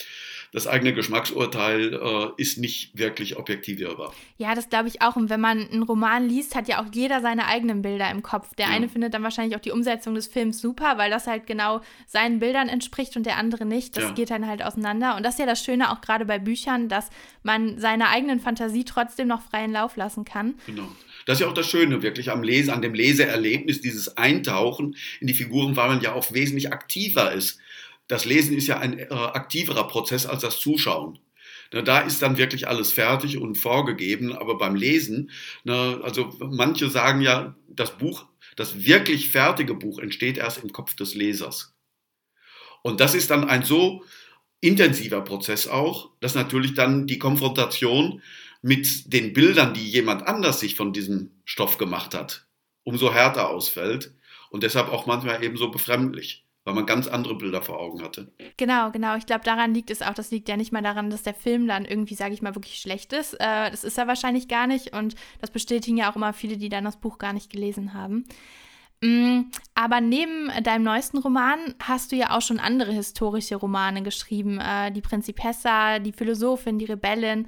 das 0.55 0.67
eigene 0.67 0.93
Geschmacksurteil 0.93 1.93
äh, 1.93 2.41
ist 2.41 2.57
nicht 2.57 2.97
wirklich 2.97 3.35
objektivierbar. 3.35 4.13
Ja, 4.37 4.55
das 4.55 4.69
glaube 4.69 4.87
ich 4.87 5.01
auch. 5.01 5.17
Und 5.17 5.29
wenn 5.29 5.41
man 5.41 5.69
einen 5.69 5.83
Roman 5.83 6.29
liest, 6.29 6.55
hat 6.55 6.69
ja 6.69 6.81
auch 6.81 6.85
jeder 6.93 7.19
seine 7.19 7.47
eigenen 7.47 7.81
Bilder 7.81 8.09
im 8.09 8.23
Kopf. 8.23 8.55
Der 8.55 8.67
ja. 8.67 8.71
eine 8.71 8.87
findet 8.87 9.13
dann 9.13 9.21
wahrscheinlich 9.21 9.57
auch 9.57 9.61
die 9.61 9.71
Umsetzung 9.71 10.15
des 10.15 10.27
Films 10.27 10.61
super, 10.61 10.97
weil 10.97 11.11
das 11.11 11.27
halt 11.27 11.45
genau 11.45 11.81
seinen 12.07 12.39
Bildern 12.39 12.69
entspricht 12.69 13.17
und 13.17 13.25
der 13.25 13.35
andere 13.35 13.65
nicht. 13.65 13.97
Das 13.97 14.05
ja. 14.05 14.11
geht 14.11 14.29
dann 14.29 14.47
halt 14.47 14.63
auseinander. 14.63 15.17
Und 15.17 15.23
das 15.23 15.33
ist 15.33 15.39
ja 15.41 15.45
das 15.45 15.61
Schöne 15.61 15.91
auch 15.91 15.99
gerade 15.99 16.23
bei 16.23 16.39
Büchern, 16.39 16.87
dass 16.87 17.09
man 17.43 17.77
seiner 17.77 18.07
eigenen 18.07 18.39
Fantasie 18.39 18.85
trotzdem 18.85 19.27
noch 19.27 19.41
freien 19.41 19.73
Lauf 19.73 19.97
lassen 19.97 20.23
kann. 20.23 20.55
Genau. 20.67 20.87
Das 21.25 21.35
ist 21.35 21.41
ja 21.41 21.47
auch 21.49 21.53
das 21.53 21.69
Schöne, 21.69 22.01
wirklich 22.01 22.31
am 22.31 22.43
Lesen, 22.43 22.71
an 22.71 22.81
dem 22.81 22.93
Leseerlebnis, 22.93 23.81
dieses 23.81 24.15
Eintauchen 24.15 24.95
in 25.19 25.27
die 25.27 25.33
Figuren, 25.33 25.75
weil 25.75 25.89
man 25.89 25.99
ja 25.99 26.13
auch 26.13 26.31
wesentlich 26.31 26.71
aktiver 26.71 27.33
ist 27.33 27.59
das 28.07 28.25
Lesen 28.25 28.55
ist 28.55 28.67
ja 28.67 28.77
ein 28.77 28.99
äh, 28.99 29.07
aktiverer 29.09 29.87
Prozess 29.87 30.25
als 30.25 30.41
das 30.41 30.59
Zuschauen. 30.59 31.19
Na, 31.71 31.81
da 31.81 31.99
ist 31.99 32.21
dann 32.21 32.37
wirklich 32.37 32.67
alles 32.67 32.91
fertig 32.91 33.37
und 33.37 33.55
vorgegeben, 33.55 34.33
aber 34.33 34.57
beim 34.57 34.75
Lesen, 34.75 35.31
na, 35.63 35.99
also 36.01 36.29
manche 36.39 36.89
sagen 36.89 37.21
ja, 37.21 37.55
das 37.67 37.97
Buch, 37.97 38.25
das 38.55 38.85
wirklich 38.85 39.29
fertige 39.29 39.73
Buch 39.73 39.99
entsteht 39.99 40.37
erst 40.37 40.63
im 40.63 40.71
Kopf 40.71 40.95
des 40.95 41.15
Lesers. 41.15 41.73
Und 42.83 42.99
das 42.99 43.15
ist 43.15 43.31
dann 43.31 43.49
ein 43.49 43.63
so 43.63 44.03
intensiver 44.61 45.21
Prozess 45.21 45.67
auch, 45.67 46.11
dass 46.19 46.35
natürlich 46.35 46.75
dann 46.75 47.07
die 47.07 47.19
Konfrontation 47.19 48.21
mit 48.61 49.11
den 49.13 49.33
Bildern, 49.33 49.73
die 49.73 49.87
jemand 49.87 50.27
anders 50.27 50.59
sich 50.59 50.75
von 50.75 50.93
diesem 50.93 51.31
Stoff 51.45 51.77
gemacht 51.77 52.13
hat, 52.13 52.47
umso 52.83 53.13
härter 53.13 53.49
ausfällt 53.49 54.13
und 54.49 54.63
deshalb 54.63 54.89
auch 54.89 55.05
manchmal 55.07 55.43
eben 55.43 55.57
so 55.57 55.69
befremdlich 55.69 56.44
weil 56.65 56.73
man 56.73 56.85
ganz 56.87 57.07
andere 57.07 57.35
Bilder 57.35 57.61
vor 57.61 57.79
Augen 57.79 58.01
hatte. 58.01 58.31
Genau, 58.57 58.91
genau. 58.91 59.15
Ich 59.15 59.27
glaube, 59.27 59.45
daran 59.45 59.73
liegt 59.73 59.91
es 59.91 60.01
auch. 60.01 60.15
Das 60.15 60.31
liegt 60.31 60.49
ja 60.49 60.57
nicht 60.57 60.71
mal 60.71 60.81
daran, 60.81 61.11
dass 61.11 61.23
der 61.23 61.35
Film 61.35 61.67
dann 61.67 61.85
irgendwie, 61.85 62.15
sage 62.15 62.33
ich 62.33 62.41
mal, 62.41 62.55
wirklich 62.55 62.79
schlecht 62.79 63.13
ist. 63.13 63.35
Äh, 63.35 63.69
das 63.69 63.83
ist 63.83 63.97
er 63.97 64.07
wahrscheinlich 64.07 64.47
gar 64.47 64.65
nicht. 64.65 64.91
Und 64.93 65.15
das 65.39 65.51
bestätigen 65.51 65.97
ja 65.97 66.11
auch 66.11 66.15
immer 66.15 66.33
viele, 66.33 66.57
die 66.57 66.69
dann 66.69 66.83
das 66.83 66.97
Buch 66.97 67.19
gar 67.19 67.33
nicht 67.33 67.51
gelesen 67.51 67.93
haben. 67.93 68.25
Mm, 69.01 69.51
aber 69.75 70.01
neben 70.01 70.49
deinem 70.63 70.83
neuesten 70.83 71.19
Roman 71.19 71.75
hast 71.83 72.11
du 72.11 72.15
ja 72.15 72.35
auch 72.35 72.41
schon 72.41 72.59
andere 72.59 72.91
historische 72.91 73.57
Romane 73.57 74.01
geschrieben. 74.01 74.59
Äh, 74.59 74.91
die 74.91 75.01
Prinzipessa, 75.01 75.99
die 75.99 76.13
Philosophin, 76.13 76.79
die 76.79 76.85
Rebellin. 76.85 77.47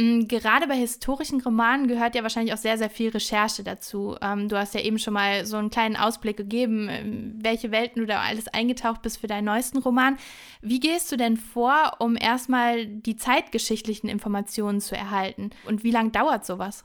Mm, 0.00 0.28
gerade 0.28 0.66
bei 0.66 0.76
historischen 0.76 1.42
Romanen 1.42 1.86
gehört 1.86 2.14
ja 2.14 2.22
wahrscheinlich 2.22 2.54
auch 2.54 2.58
sehr, 2.58 2.78
sehr 2.78 2.88
viel 2.88 3.10
Recherche 3.10 3.62
dazu. 3.62 4.16
Ähm, 4.22 4.48
du 4.48 4.56
hast 4.56 4.74
ja 4.74 4.80
eben 4.80 4.98
schon 4.98 5.12
mal 5.12 5.44
so 5.44 5.58
einen 5.58 5.68
kleinen 5.68 5.96
Ausblick 5.96 6.38
gegeben, 6.38 6.88
ähm, 6.88 7.34
welche 7.42 7.70
Welten 7.70 8.00
du 8.00 8.06
da 8.06 8.20
alles 8.20 8.48
eingetaucht 8.48 9.02
bist 9.02 9.20
für 9.20 9.26
deinen 9.26 9.44
neuesten 9.44 9.76
Roman. 9.76 10.16
Wie 10.62 10.80
gehst 10.80 11.12
du 11.12 11.16
denn 11.16 11.36
vor, 11.36 11.96
um 11.98 12.16
erstmal 12.16 12.86
die 12.86 13.16
zeitgeschichtlichen 13.16 14.08
Informationen 14.08 14.80
zu 14.80 14.96
erhalten? 14.96 15.50
Und 15.66 15.84
wie 15.84 15.90
lange 15.90 16.10
dauert 16.10 16.46
sowas? 16.46 16.84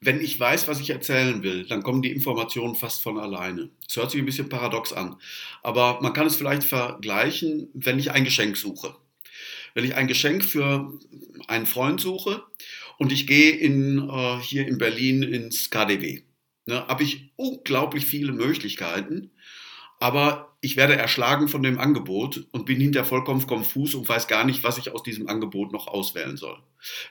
Wenn 0.00 0.20
ich 0.20 0.38
weiß, 0.38 0.68
was 0.68 0.78
ich 0.78 0.90
erzählen 0.90 1.42
will, 1.42 1.66
dann 1.66 1.82
kommen 1.82 2.02
die 2.02 2.12
Informationen 2.12 2.76
fast 2.76 3.02
von 3.02 3.18
alleine. 3.18 3.68
Es 3.88 3.96
hört 3.96 4.12
sich 4.12 4.20
ein 4.22 4.26
bisschen 4.26 4.48
paradox 4.48 4.92
an, 4.92 5.16
aber 5.64 5.98
man 6.02 6.12
kann 6.12 6.28
es 6.28 6.36
vielleicht 6.36 6.62
vergleichen, 6.62 7.68
wenn 7.74 7.98
ich 7.98 8.12
ein 8.12 8.22
Geschenk 8.22 8.56
suche 8.56 8.94
wenn 9.78 9.84
ich 9.84 9.94
ein 9.94 10.08
Geschenk 10.08 10.44
für 10.44 10.92
einen 11.46 11.64
Freund 11.64 12.00
suche 12.00 12.42
und 12.98 13.12
ich 13.12 13.28
gehe 13.28 13.52
in, 13.52 14.08
äh, 14.10 14.40
hier 14.40 14.66
in 14.66 14.76
Berlin 14.76 15.22
ins 15.22 15.70
KDW, 15.70 16.22
ne, 16.66 16.84
habe 16.88 17.04
ich 17.04 17.30
unglaublich 17.36 18.04
viele 18.04 18.32
Möglichkeiten, 18.32 19.30
aber 20.00 20.48
ich 20.60 20.76
werde 20.76 20.96
erschlagen 20.96 21.46
von 21.46 21.62
dem 21.62 21.78
Angebot 21.78 22.46
und 22.50 22.66
bin 22.66 22.80
hinter 22.80 23.04
vollkommen 23.04 23.46
konfus 23.46 23.94
und 23.94 24.08
weiß 24.08 24.26
gar 24.26 24.44
nicht, 24.44 24.64
was 24.64 24.76
ich 24.78 24.92
aus 24.92 25.04
diesem 25.04 25.28
Angebot 25.28 25.72
noch 25.72 25.86
auswählen 25.86 26.36
soll. 26.36 26.58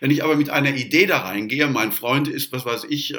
Wenn 0.02 0.12
ich 0.12 0.24
aber 0.24 0.36
mit 0.36 0.50
einer 0.50 0.76
Idee 0.76 1.06
da 1.06 1.20
reingehe, 1.20 1.68
mein 1.68 1.94
Freund 1.94 2.28
ist, 2.28 2.52
was 2.52 2.66
weiß 2.66 2.86
ich, 2.90 3.14
äh, 3.14 3.18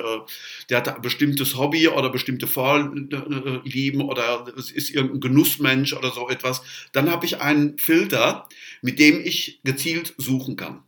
der 0.68 0.78
hat 0.78 0.96
ein 0.96 1.02
bestimmtes 1.02 1.56
Hobby 1.56 1.88
oder 1.88 2.10
bestimmte 2.10 2.46
Vorlieben 2.46 4.02
oder 4.02 4.46
es 4.58 4.70
ist 4.70 4.90
irgendein 4.90 5.20
Genussmensch 5.20 5.94
oder 5.94 6.10
so 6.10 6.28
etwas, 6.28 6.62
dann 6.92 7.10
habe 7.10 7.24
ich 7.24 7.40
einen 7.40 7.78
Filter, 7.78 8.48
mit 8.82 8.98
dem 8.98 9.20
ich 9.24 9.60
gezielt 9.64 10.14
suchen 10.18 10.56
kann. 10.56 10.82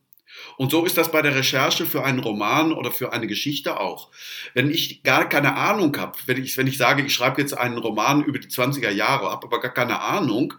Und 0.61 0.73
so 0.73 0.85
ist 0.85 0.99
das 0.99 1.11
bei 1.11 1.23
der 1.23 1.35
Recherche 1.35 1.87
für 1.87 2.05
einen 2.05 2.19
Roman 2.19 2.75
oder 2.75 2.91
für 2.91 3.15
eine 3.15 3.27
Geschichte 3.27 3.81
auch. 3.81 4.11
Wenn 4.53 4.71
ich 4.71 5.03
gar 5.03 5.27
keine 5.27 5.57
Ahnung 5.57 5.97
habe, 5.97 6.19
wenn 6.27 6.45
ich, 6.45 6.55
wenn 6.59 6.67
ich 6.67 6.77
sage, 6.77 7.03
ich 7.03 7.15
schreibe 7.15 7.41
jetzt 7.41 7.57
einen 7.57 7.79
Roman 7.79 8.23
über 8.23 8.39
die 8.39 8.49
20er 8.49 8.91
Jahre, 8.91 9.31
habe 9.31 9.47
aber 9.47 9.59
gar 9.61 9.73
keine 9.73 10.03
Ahnung, 10.03 10.53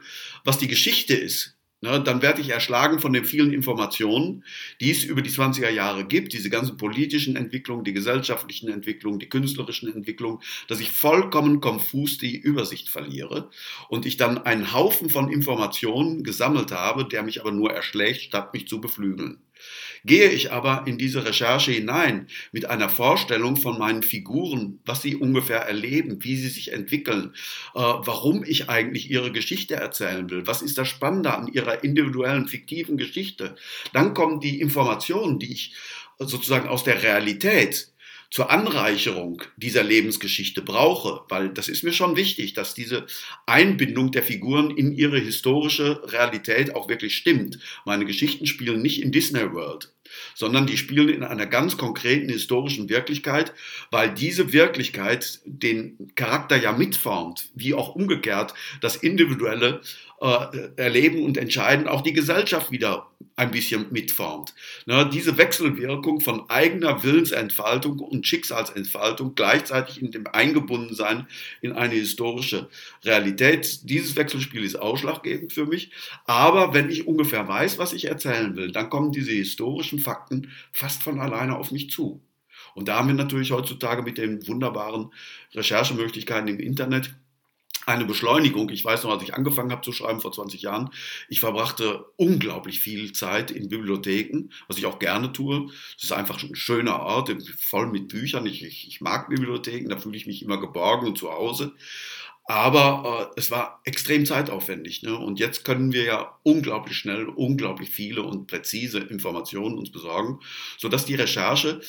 was 0.44 0.58
die 0.58 0.68
Geschichte 0.68 1.14
ist, 1.14 1.56
Ne, 1.84 2.00
dann 2.00 2.22
werde 2.22 2.42
ich 2.42 2.50
erschlagen 2.50 3.00
von 3.00 3.12
den 3.12 3.26
vielen 3.26 3.52
Informationen, 3.54 4.44
die 4.80 4.92
es 4.92 5.04
über 5.04 5.24
die 5.24 5.32
20er 5.32 5.72
Jahre 5.72 6.06
gibt, 6.06 6.32
diese 6.34 6.52
ganzen 6.52 6.78
politischen 6.78 7.36
Entwicklungen, 7.36 7.84
die 7.84 7.94
gesellschaftlichen 7.94 8.70
Entwicklungen, 8.70 9.18
die 9.18 9.30
künstlerischen 9.30 9.92
Entwicklungen, 9.92 10.42
dass 10.68 10.80
ich 10.80 10.92
vollkommen 10.92 11.60
konfus 11.60 12.20
die 12.20 12.38
Übersicht 12.38 12.90
verliere 12.90 13.50
und 13.90 14.06
ich 14.06 14.18
dann 14.18 14.38
einen 14.38 14.74
Haufen 14.74 15.10
von 15.10 15.32
Informationen 15.32 16.24
gesammelt 16.24 16.72
habe, 16.72 17.06
der 17.06 17.24
mich 17.24 17.42
aber 17.42 17.52
nur 17.52 17.72
erschlägt, 17.72 18.22
statt 18.22 18.54
mich 18.54 18.68
zu 18.68 18.80
beflügeln. 18.80 19.42
Gehe 20.04 20.30
ich 20.30 20.52
aber 20.52 20.86
in 20.88 20.98
diese 20.98 21.26
Recherche 21.26 21.72
hinein 21.72 22.28
mit 22.52 22.66
einer 22.66 22.90
Vorstellung 22.90 23.56
von 23.56 23.78
meinen 23.78 24.02
Figuren, 24.02 24.80
was 24.86 25.02
sie 25.02 25.16
ungefähr 25.16 25.60
erleben, 25.60 26.24
wie 26.24 26.38
sie 26.38 26.50
sich 26.50 26.74
entwickeln, 26.74 27.34
äh, 27.76 27.80
warum 27.80 28.44
ich 28.44 28.70
eigentlich 28.70 29.12
ihre 29.12 29.32
Geschichte 29.32 29.76
erzählen 29.76 30.30
will, 30.30 30.48
was 30.48 30.62
ist 30.62 30.78
das 30.78 30.88
Spannende 30.88 31.34
an 31.36 31.48
ihrer 31.48 31.84
individuellen, 31.84 32.48
fiktiven 32.48 32.98
Geschichte, 32.98 33.56
dann 33.94 34.14
kommen 34.14 34.40
die 34.40 34.60
Informationen, 34.60 35.38
die 35.38 35.52
ich 35.52 35.76
sozusagen 36.18 36.68
aus 36.68 36.84
der 36.84 37.04
Realität 37.04 37.91
zur 38.32 38.50
Anreicherung 38.50 39.44
dieser 39.58 39.84
Lebensgeschichte 39.84 40.62
brauche, 40.62 41.22
weil 41.28 41.50
das 41.50 41.68
ist 41.68 41.84
mir 41.84 41.92
schon 41.92 42.16
wichtig, 42.16 42.54
dass 42.54 42.74
diese 42.74 43.06
Einbindung 43.46 44.12
der 44.12 44.24
Figuren 44.24 44.72
in 44.72 44.94
ihre 44.94 45.20
historische 45.20 46.02
Realität 46.06 46.74
auch 46.74 46.88
wirklich 46.88 47.18
stimmt. 47.18 47.60
Meine 47.86 48.06
Geschichten 48.06 48.48
spielen 48.48 48.82
nicht 48.82 49.02
in 49.02 49.12
Disney 49.12 49.52
World, 49.52 49.92
sondern 50.34 50.66
die 50.66 50.78
spielen 50.78 51.10
in 51.10 51.24
einer 51.24 51.46
ganz 51.46 51.76
konkreten 51.76 52.30
historischen 52.30 52.88
Wirklichkeit, 52.88 53.54
weil 53.92 54.14
diese 54.14 54.54
Wirklichkeit 54.54 55.42
den 55.44 56.14
Charakter 56.16 56.56
ja 56.56 56.72
mitformt, 56.72 57.50
wie 57.54 57.74
auch 57.74 57.96
umgekehrt 57.96 58.54
das 58.80 58.96
individuelle 58.96 59.82
erleben 60.22 61.24
und 61.24 61.38
entscheiden, 61.38 61.88
auch 61.88 62.02
die 62.02 62.14
Gesellschaft 62.14 62.70
wieder 62.70 63.08
ein 63.36 63.50
bisschen 63.50 63.88
mitformt. 63.92 64.54
Ne, 64.86 65.10
diese 65.12 65.38
Wechselwirkung 65.38 66.22
von 66.22 66.48
eigener 66.48 67.04
Willensentfaltung 67.04 67.98
und 68.00 68.28
Schicksalsentfaltung 68.28 69.34
gleichzeitig 69.34 70.00
in 70.00 70.12
dem 70.12 70.28
Eingebundensein 70.28 71.26
in 71.62 71.72
eine 71.72 71.96
historische 71.96 72.70
Realität, 73.04 73.90
dieses 73.90 74.16
Wechselspiel 74.16 74.64
ist 74.64 74.76
ausschlaggebend 74.76 75.54
für 75.54 75.66
mich. 75.66 75.92
Aber 76.26 76.76
wenn 76.76 76.92
ich 76.92 77.08
ungefähr 77.08 77.48
weiß, 77.48 77.80
was 77.80 77.94
ich 77.94 78.06
erzählen 78.06 78.56
will, 78.56 78.72
dann 78.72 78.92
kommen 78.92 79.12
diese 79.12 79.32
historischen 79.32 79.98
Fakten 79.98 80.52
fast 80.72 81.02
von 81.02 81.20
alleine 81.20 81.58
auf 81.58 81.72
mich 81.72 81.90
zu. 81.90 82.22
Und 82.76 82.88
da 82.88 83.00
haben 83.00 83.08
wir 83.08 83.16
natürlich 83.16 83.52
heutzutage 83.52 84.04
mit 84.04 84.18
den 84.18 84.48
wunderbaren 84.48 85.12
Recherchemöglichkeiten 85.54 86.48
im 86.48 86.60
Internet 86.60 87.14
eine 87.86 88.06
Beschleunigung. 88.06 88.70
Ich 88.70 88.84
weiß 88.84 89.04
noch, 89.04 89.12
als 89.12 89.24
ich 89.24 89.34
angefangen 89.34 89.72
habe 89.72 89.82
zu 89.82 89.92
schreiben 89.92 90.22
vor 90.22 90.32
20 90.32 90.62
Jahren, 90.62 90.90
ich 91.30 91.40
verbrachte 91.40 92.06
unglaublich 92.18 92.80
viel 92.80 93.12
Zeit 93.14 93.52
in 93.52 93.70
Bibliotheken, 93.70 94.50
was 94.68 94.78
ich 94.78 94.86
auch 94.86 95.00
gerne 95.00 95.34
tue. 95.34 95.70
Es 95.98 96.04
ist 96.04 96.12
einfach 96.12 96.42
ein 96.42 96.56
schöner 96.56 97.00
Ort, 97.00 97.36
voll 97.58 97.88
mit 97.88 98.08
Büchern. 98.08 98.46
Ich, 98.46 98.64
ich, 98.64 98.88
ich 98.88 99.02
mag 99.02 99.30
Bibliotheken, 99.30 99.90
da 99.90 99.98
fühle 99.98 100.18
ich 100.18 100.28
mich 100.28 100.42
immer 100.44 100.60
geborgen 100.60 101.08
und 101.08 101.18
zu 101.18 101.32
Hause. 101.32 101.74
Aber 102.46 103.32
äh, 103.36 103.40
es 103.40 103.52
war 103.52 103.82
extrem 103.86 104.26
zeitaufwendig. 104.26 105.04
Ne? 105.04 105.16
Und 105.16 105.40
jetzt 105.40 105.64
können 105.64 105.94
wir 105.94 106.04
ja 106.04 106.38
unglaublich 106.44 106.98
schnell, 106.98 107.28
unglaublich 107.28 107.90
viele 107.90 108.24
und 108.24 108.48
präzise 108.48 109.00
Informationen 109.00 109.78
uns 109.78 109.92
besorgen, 109.92 110.40
sodass 110.78 111.06
die 111.06 111.16
Recherche 111.16 111.82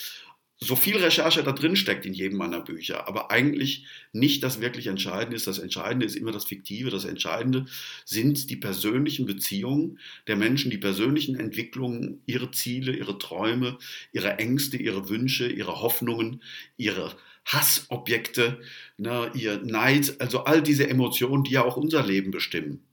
so 0.62 0.77
viel 0.77 0.96
Recherche 0.96 1.42
da 1.42 1.53
drin 1.53 1.77
steckt 1.77 2.07
in 2.07 2.14
jedem 2.14 2.38
meiner 2.38 2.61
Bücher, 2.61 3.09
aber 3.09 3.31
eigentlich 3.31 3.87
nicht 4.12 4.42
das 4.42 4.61
wirklich 4.61 4.87
Entscheidende 4.87 5.37
ist. 5.37 5.46
Das 5.46 5.59
Entscheidende 5.59 6.07
ist 6.07 6.14
immer 6.14 6.33
das 6.33 6.44
Fiktive. 6.44 6.90
Das 6.90 7.05
Entscheidende 7.05 7.66
sind 8.05 8.48
die 8.48 8.57
persönlichen 8.57 9.27
Beziehungen 9.27 9.98
der 10.27 10.37
Menschen, 10.37 10.70
die 10.70 10.79
persönlichen 10.79 11.38
Entwicklungen, 11.38 12.22
ihre 12.27 12.51
Ziele, 12.53 12.94
ihre 12.94 13.18
Träume, 13.18 13.79
ihre 14.12 14.38
Ängste, 14.38 14.77
ihre 14.77 15.09
Wünsche, 15.09 15.48
ihre 15.48 15.81
Hoffnungen, 15.81 16.42
ihre 16.77 17.16
Hassobjekte, 17.44 18.61
ne, 18.98 19.31
ihr 19.35 19.61
Neid, 19.64 20.20
also 20.20 20.44
all 20.44 20.62
diese 20.62 20.88
Emotionen, 20.88 21.42
die 21.42 21.53
ja 21.53 21.64
auch 21.64 21.77
unser 21.77 22.07
Leben 22.07 22.31
bestimmen. 22.31 22.85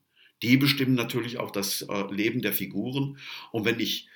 Die 0.42 0.58
bestimmen 0.58 0.96
natürlich 0.96 1.38
auch 1.38 1.52
das 1.52 1.84
äh, 1.84 2.14
Leben 2.14 2.42
der 2.42 2.54
Figuren. 2.54 3.18
Und 3.52 3.66
wenn 3.66 3.80
ich 3.80 4.08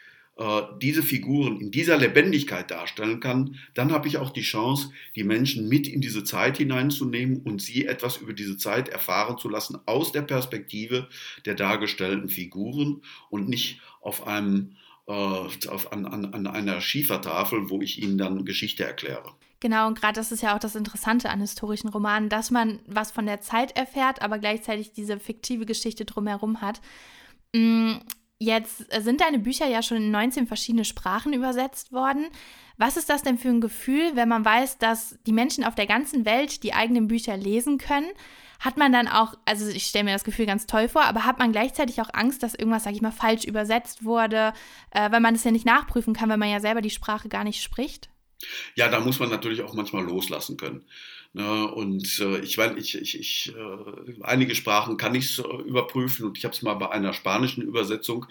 diese 0.82 1.04
Figuren 1.04 1.62
in 1.62 1.70
dieser 1.70 1.96
Lebendigkeit 1.96 2.72
darstellen 2.72 3.20
kann, 3.20 3.56
dann 3.76 3.92
habe 3.92 4.08
ich 4.08 4.18
auch 4.18 4.32
die 4.32 4.42
Chance, 4.42 4.90
die 5.16 5.24
Menschen 5.24 5.70
mit 5.70 5.88
in 5.88 6.02
diese 6.02 6.24
Zeit 6.24 6.58
hineinzunehmen 6.58 7.42
und 7.44 7.62
sie 7.62 7.86
etwas 7.86 8.18
über 8.18 8.34
diese 8.34 8.58
Zeit 8.58 8.90
erfahren 8.90 9.38
zu 9.38 9.48
lassen 9.48 9.78
aus 9.86 10.12
der 10.12 10.24
Perspektive 10.24 11.08
der 11.46 11.54
dargestellten 11.54 12.30
Figuren 12.30 13.04
und 13.30 13.48
nicht 13.48 13.80
auf 14.02 14.26
einem 14.26 14.76
äh, 15.06 15.12
auf, 15.12 15.92
an, 15.92 16.06
an, 16.06 16.34
an 16.34 16.48
einer 16.48 16.82
Schiefertafel, 16.82 17.70
wo 17.70 17.82
ich 17.82 18.02
ihnen 18.02 18.18
dann 18.18 18.46
Geschichte 18.46 18.86
erkläre. 18.86 19.34
Genau, 19.60 19.88
und 19.88 20.00
gerade 20.00 20.16
das 20.16 20.32
ist 20.32 20.42
ja 20.42 20.56
auch 20.56 20.60
das 20.60 20.76
Interessante 20.76 21.30
an 21.30 21.42
historischen 21.42 21.90
Romanen, 21.90 22.30
dass 22.30 22.52
man 22.52 22.80
was 22.88 23.12
von 23.12 23.26
der 23.26 23.42
Zeit 23.42 23.78
erfährt, 23.78 24.22
aber 24.22 24.40
gleichzeitig 24.40 24.94
diese 24.94 25.20
fiktive 25.20 25.66
Geschichte 25.66 26.06
drumherum 26.06 26.62
hat. 26.62 26.82
Mm, 27.56 27.94
Jetzt 28.44 28.92
sind 28.92 29.22
deine 29.22 29.40
Bücher 29.40 29.68
ja 29.68 29.82
schon 29.82 29.98
in 29.98 30.12
19 30.12 30.48
verschiedene 30.48 30.84
Sprachen 30.84 31.32
übersetzt 31.32 31.94
worden. 31.94 32.28
Was 32.78 32.98
ist 32.98 33.10
das 33.10 33.22
denn 33.22 33.38
für 33.38 33.48
ein 33.48 33.62
Gefühl, 33.62 34.16
wenn 34.16 34.28
man 34.28 34.44
weiß, 34.44 34.80
dass 34.80 35.18
die 35.26 35.32
Menschen 35.32 35.64
auf 35.64 35.76
der 35.76 35.88
ganzen 35.88 36.26
Welt 36.26 36.64
die 36.64 36.74
eigenen 36.74 37.08
Bücher 37.08 37.38
lesen 37.38 37.78
können? 37.78 38.10
Hat 38.60 38.76
man 38.76 38.92
dann 38.92 39.08
auch, 39.08 39.36
also 39.46 39.70
ich 39.70 39.86
stelle 39.86 40.04
mir 40.04 40.12
das 40.12 40.26
Gefühl 40.26 40.46
ganz 40.46 40.66
toll 40.66 40.90
vor, 40.90 41.04
aber 41.04 41.26
hat 41.26 41.40
man 41.40 41.54
gleichzeitig 41.54 42.02
auch 42.02 42.10
Angst, 42.12 42.44
dass 42.44 42.54
irgendwas, 42.54 42.84
sag 42.84 42.94
ich 42.94 43.02
mal, 43.02 43.12
falsch 43.12 43.46
übersetzt 43.46 44.04
wurde, 44.04 44.52
äh, 44.92 45.10
weil 45.10 45.22
man 45.22 45.36
es 45.36 45.46
ja 45.46 45.52
nicht 45.52 45.66
nachprüfen 45.66 46.14
kann, 46.14 46.30
weil 46.30 46.38
man 46.38 46.50
ja 46.50 46.60
selber 46.60 46.82
die 46.82 46.90
Sprache 46.90 47.30
gar 47.30 47.46
nicht 47.46 47.64
spricht? 47.64 48.10
Ja, 48.76 48.90
da 48.90 49.00
muss 49.00 49.20
man 49.20 49.30
natürlich 49.30 49.62
auch 49.62 49.74
manchmal 49.74 50.04
loslassen 50.04 50.58
können. 50.58 50.84
Ne? 51.34 51.68
Und 51.68 52.20
äh, 52.20 52.40
ich 52.40 52.58
meine, 52.58 52.78
ich, 52.80 52.96
ich, 52.96 53.20
ich 53.20 53.54
äh, 53.56 54.22
einige 54.22 54.56
Sprachen 54.56 54.98
kann 54.98 55.16
ich 55.16 55.40
äh, 55.40 55.44
überprüfen 55.64 56.26
und 56.26 56.38
ich 56.38 56.46
habe 56.46 56.54
es 56.54 56.62
mal 56.62 56.76
bei 56.76 56.90
einer 56.90 57.14
spanischen 57.14 57.64
Übersetzung 57.64 58.28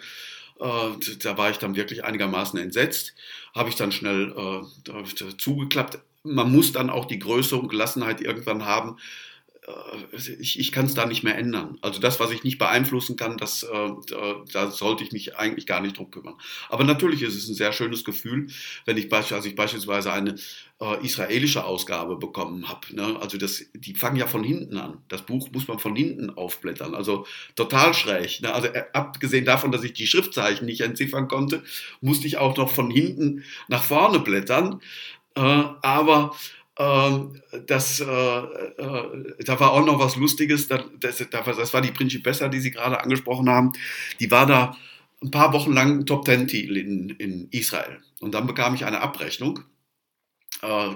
äh, 0.60 1.16
da 1.18 1.36
war 1.36 1.50
ich 1.50 1.58
dann 1.58 1.76
wirklich 1.76 2.04
einigermaßen 2.04 2.58
entsetzt, 2.58 3.14
habe 3.54 3.68
ich 3.68 3.74
dann 3.74 3.92
schnell 3.92 4.32
äh, 4.36 5.36
zugeklappt. 5.36 5.98
Man 6.22 6.52
muss 6.52 6.72
dann 6.72 6.90
auch 6.90 7.06
die 7.06 7.18
Größe 7.18 7.56
und 7.56 7.68
Gelassenheit 7.68 8.20
irgendwann 8.20 8.64
haben, 8.64 8.96
ich, 10.40 10.58
ich 10.58 10.72
kann 10.72 10.86
es 10.86 10.94
da 10.94 11.06
nicht 11.06 11.22
mehr 11.22 11.38
ändern. 11.38 11.78
Also 11.82 12.00
das, 12.00 12.18
was 12.18 12.32
ich 12.32 12.42
nicht 12.42 12.58
beeinflussen 12.58 13.16
kann, 13.16 13.36
das, 13.36 13.62
äh, 13.62 13.90
da 14.52 14.70
sollte 14.72 15.04
ich 15.04 15.12
mich 15.12 15.36
eigentlich 15.36 15.66
gar 15.66 15.80
nicht 15.80 15.98
drum 15.98 16.10
kümmern. 16.10 16.34
Aber 16.68 16.82
natürlich 16.82 17.22
ist 17.22 17.36
es 17.36 17.48
ein 17.48 17.54
sehr 17.54 17.72
schönes 17.72 18.04
Gefühl, 18.04 18.48
wenn 18.86 18.96
ich, 18.96 19.12
als 19.12 19.46
ich 19.46 19.54
beispielsweise 19.54 20.12
eine 20.12 20.34
äh, 20.80 21.04
israelische 21.04 21.64
Ausgabe 21.64 22.16
bekommen 22.16 22.68
habe. 22.68 22.80
Ne? 22.90 23.16
Also 23.20 23.38
das, 23.38 23.64
die 23.72 23.94
fangen 23.94 24.16
ja 24.16 24.26
von 24.26 24.42
hinten 24.42 24.76
an. 24.78 24.98
Das 25.08 25.22
Buch 25.22 25.48
muss 25.52 25.68
man 25.68 25.78
von 25.78 25.94
hinten 25.94 26.30
aufblättern. 26.30 26.96
Also 26.96 27.24
total 27.54 27.94
schräg. 27.94 28.42
Ne? 28.42 28.52
Also 28.52 28.66
äh, 28.66 28.84
abgesehen 28.92 29.44
davon, 29.44 29.70
dass 29.70 29.84
ich 29.84 29.92
die 29.92 30.08
Schriftzeichen 30.08 30.66
nicht 30.66 30.80
entziffern 30.80 31.28
konnte, 31.28 31.62
musste 32.00 32.26
ich 32.26 32.36
auch 32.36 32.56
noch 32.56 32.70
von 32.70 32.90
hinten 32.90 33.44
nach 33.68 33.84
vorne 33.84 34.18
blättern. 34.18 34.80
Äh, 35.36 35.40
aber 35.40 36.34
ähm, 36.78 37.42
das, 37.66 38.00
äh, 38.00 38.04
äh, 38.04 39.34
da 39.44 39.60
war 39.60 39.72
auch 39.72 39.84
noch 39.84 39.98
was 39.98 40.16
Lustiges. 40.16 40.68
Das, 40.68 40.82
das, 40.98 41.24
das 41.30 41.74
war 41.74 41.80
die 41.80 41.92
Principessa, 41.92 42.48
die 42.48 42.60
Sie 42.60 42.70
gerade 42.70 43.02
angesprochen 43.02 43.48
haben. 43.48 43.72
Die 44.20 44.30
war 44.30 44.46
da 44.46 44.76
ein 45.22 45.30
paar 45.30 45.52
Wochen 45.52 45.72
lang 45.72 46.06
Top 46.06 46.24
Ten 46.24 46.48
Titel 46.48 46.76
in, 46.76 47.10
in 47.10 47.48
Israel. 47.50 48.00
Und 48.20 48.34
dann 48.34 48.46
bekam 48.46 48.74
ich 48.74 48.84
eine 48.84 49.00
Abrechnung 49.00 49.60
äh, 50.62 50.90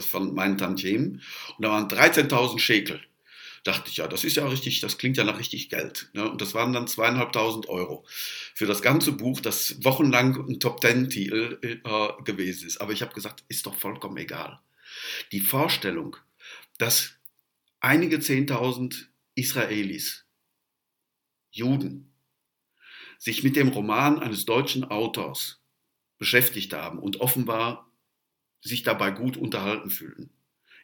von 0.00 0.34
meinen 0.34 0.58
Tantiemen 0.58 1.22
und 1.56 1.64
da 1.64 1.70
waren 1.70 1.88
13.000 1.88 2.58
Schekel. 2.58 3.00
Dachte 3.62 3.90
ich, 3.90 3.98
ja, 3.98 4.08
das 4.08 4.24
ist 4.24 4.36
ja 4.36 4.46
richtig, 4.46 4.80
das 4.80 4.96
klingt 4.96 5.18
ja 5.18 5.24
nach 5.24 5.38
richtig 5.38 5.68
Geld. 5.68 6.08
Ne? 6.14 6.30
Und 6.30 6.40
das 6.40 6.54
waren 6.54 6.72
dann 6.72 6.86
zweieinhalbtausend 6.86 7.68
Euro 7.68 8.06
für 8.54 8.64
das 8.64 8.80
ganze 8.80 9.12
Buch, 9.12 9.40
das 9.40 9.84
wochenlang 9.84 10.48
ein 10.48 10.60
Top 10.60 10.80
Ten 10.80 11.10
Titel 11.10 11.58
äh, 11.60 12.22
gewesen 12.24 12.66
ist. 12.68 12.80
Aber 12.80 12.92
ich 12.92 13.02
habe 13.02 13.12
gesagt, 13.12 13.44
ist 13.48 13.66
doch 13.66 13.74
vollkommen 13.74 14.16
egal. 14.16 14.60
Die 15.32 15.40
Vorstellung, 15.40 16.16
dass 16.78 17.16
einige 17.80 18.20
Zehntausend 18.20 19.10
Israelis, 19.34 20.26
Juden, 21.50 22.12
sich 23.18 23.42
mit 23.42 23.56
dem 23.56 23.68
Roman 23.68 24.18
eines 24.18 24.46
deutschen 24.46 24.84
Autors 24.84 25.60
beschäftigt 26.18 26.72
haben 26.72 26.98
und 26.98 27.20
offenbar 27.20 27.90
sich 28.60 28.82
dabei 28.82 29.10
gut 29.10 29.36
unterhalten 29.36 29.90
fühlen. 29.90 30.30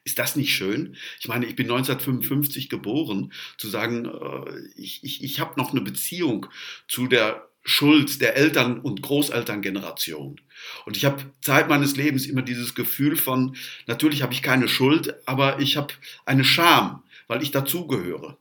Ist 0.05 0.19
das 0.19 0.37
nicht 0.37 0.55
schön? 0.55 0.97
Ich 1.19 1.29
meine, 1.29 1.47
ich 1.47 1.57
bin 1.57 1.66
1955 1.66 2.69
geboren, 2.69 3.33
zu 3.59 3.69
sagen, 3.69 4.05
äh, 4.05 4.69
ich, 4.77 5.03
ich, 5.03 5.25
ich 5.25 5.40
habe 5.40 5.59
noch 5.59 5.73
eine 5.73 5.81
Beziehung 5.81 6.47
zu 6.87 7.09
der 7.09 7.51
Schuld 7.66 8.20
der 8.22 8.37
Eltern- 8.37 8.79
und 8.79 9.02
Großelterngeneration. 9.02 10.40
Und 10.87 10.96
ich 10.96 11.05
habe 11.05 11.22
Zeit 11.42 11.68
meines 11.68 11.96
Lebens 11.96 12.24
immer 12.26 12.42
dieses 12.42 12.74
Gefühl 12.74 13.16
von, 13.16 13.57
natürlich 13.87 14.22
habe 14.22 14.33
ich 14.33 14.40
keine 14.40 14.68
Schuld, 14.68 15.14
aber 15.26 15.59
ich 15.59 15.76
habe 15.76 15.92
eine 16.24 16.44
Scham, 16.44 17.02
weil 17.26 17.42
ich 17.42 17.50
dazugehöre. 17.50 18.38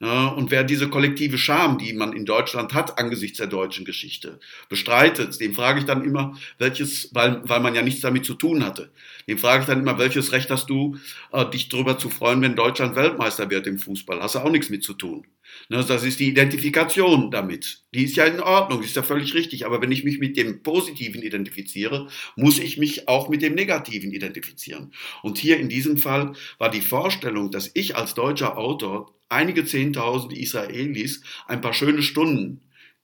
Und 0.00 0.50
wer 0.50 0.64
diese 0.64 0.88
kollektive 0.88 1.36
Scham, 1.36 1.76
die 1.76 1.92
man 1.92 2.14
in 2.14 2.24
Deutschland 2.24 2.72
hat 2.72 2.98
angesichts 2.98 3.36
der 3.36 3.48
deutschen 3.48 3.84
Geschichte, 3.84 4.40
bestreitet, 4.70 5.38
dem 5.40 5.52
frage 5.52 5.80
ich 5.80 5.84
dann 5.84 6.02
immer, 6.02 6.38
welches, 6.56 7.14
weil, 7.14 7.42
weil 7.46 7.60
man 7.60 7.74
ja 7.74 7.82
nichts 7.82 8.00
damit 8.00 8.24
zu 8.24 8.32
tun 8.32 8.64
hatte, 8.64 8.92
dem 9.28 9.36
frage 9.36 9.60
ich 9.60 9.66
dann 9.66 9.80
immer, 9.80 9.98
welches 9.98 10.32
Recht 10.32 10.48
hast 10.50 10.70
du, 10.70 10.96
äh, 11.32 11.44
dich 11.50 11.68
darüber 11.68 11.98
zu 11.98 12.08
freuen, 12.08 12.40
wenn 12.40 12.56
Deutschland 12.56 12.96
Weltmeister 12.96 13.50
wird 13.50 13.66
im 13.66 13.78
Fußball? 13.78 14.20
Hast 14.22 14.36
du 14.36 14.38
auch 14.38 14.50
nichts 14.50 14.70
mit 14.70 14.82
zu 14.82 14.94
tun. 14.94 15.26
Ne, 15.68 15.84
das 15.84 16.04
ist 16.04 16.20
die 16.20 16.28
Identifikation 16.28 17.30
damit. 17.30 17.82
Die 17.92 18.04
ist 18.04 18.16
ja 18.16 18.24
in 18.24 18.40
Ordnung, 18.40 18.82
ist 18.82 18.96
ja 18.96 19.02
völlig 19.02 19.34
richtig. 19.34 19.66
Aber 19.66 19.82
wenn 19.82 19.92
ich 19.92 20.04
mich 20.04 20.18
mit 20.18 20.36
dem 20.36 20.62
Positiven 20.62 21.22
identifiziere, 21.22 22.08
muss 22.36 22.58
ich 22.58 22.78
mich 22.78 23.08
auch 23.08 23.28
mit 23.28 23.42
dem 23.42 23.54
Negativen 23.54 24.12
identifizieren. 24.12 24.92
Und 25.22 25.38
hier 25.38 25.58
in 25.58 25.68
diesem 25.68 25.96
Fall 25.98 26.32
war 26.58 26.70
die 26.70 26.80
Vorstellung, 26.80 27.50
dass 27.50 27.70
ich 27.74 27.96
als 27.96 28.14
deutscher 28.14 28.56
Autor 28.56 29.12
einige 29.30 29.64
Zehntausend 29.64 30.32
Israelis 30.32 31.22
ein 31.46 31.60
paar 31.60 31.72
schöne 31.72 32.02
Stunden 32.02 32.60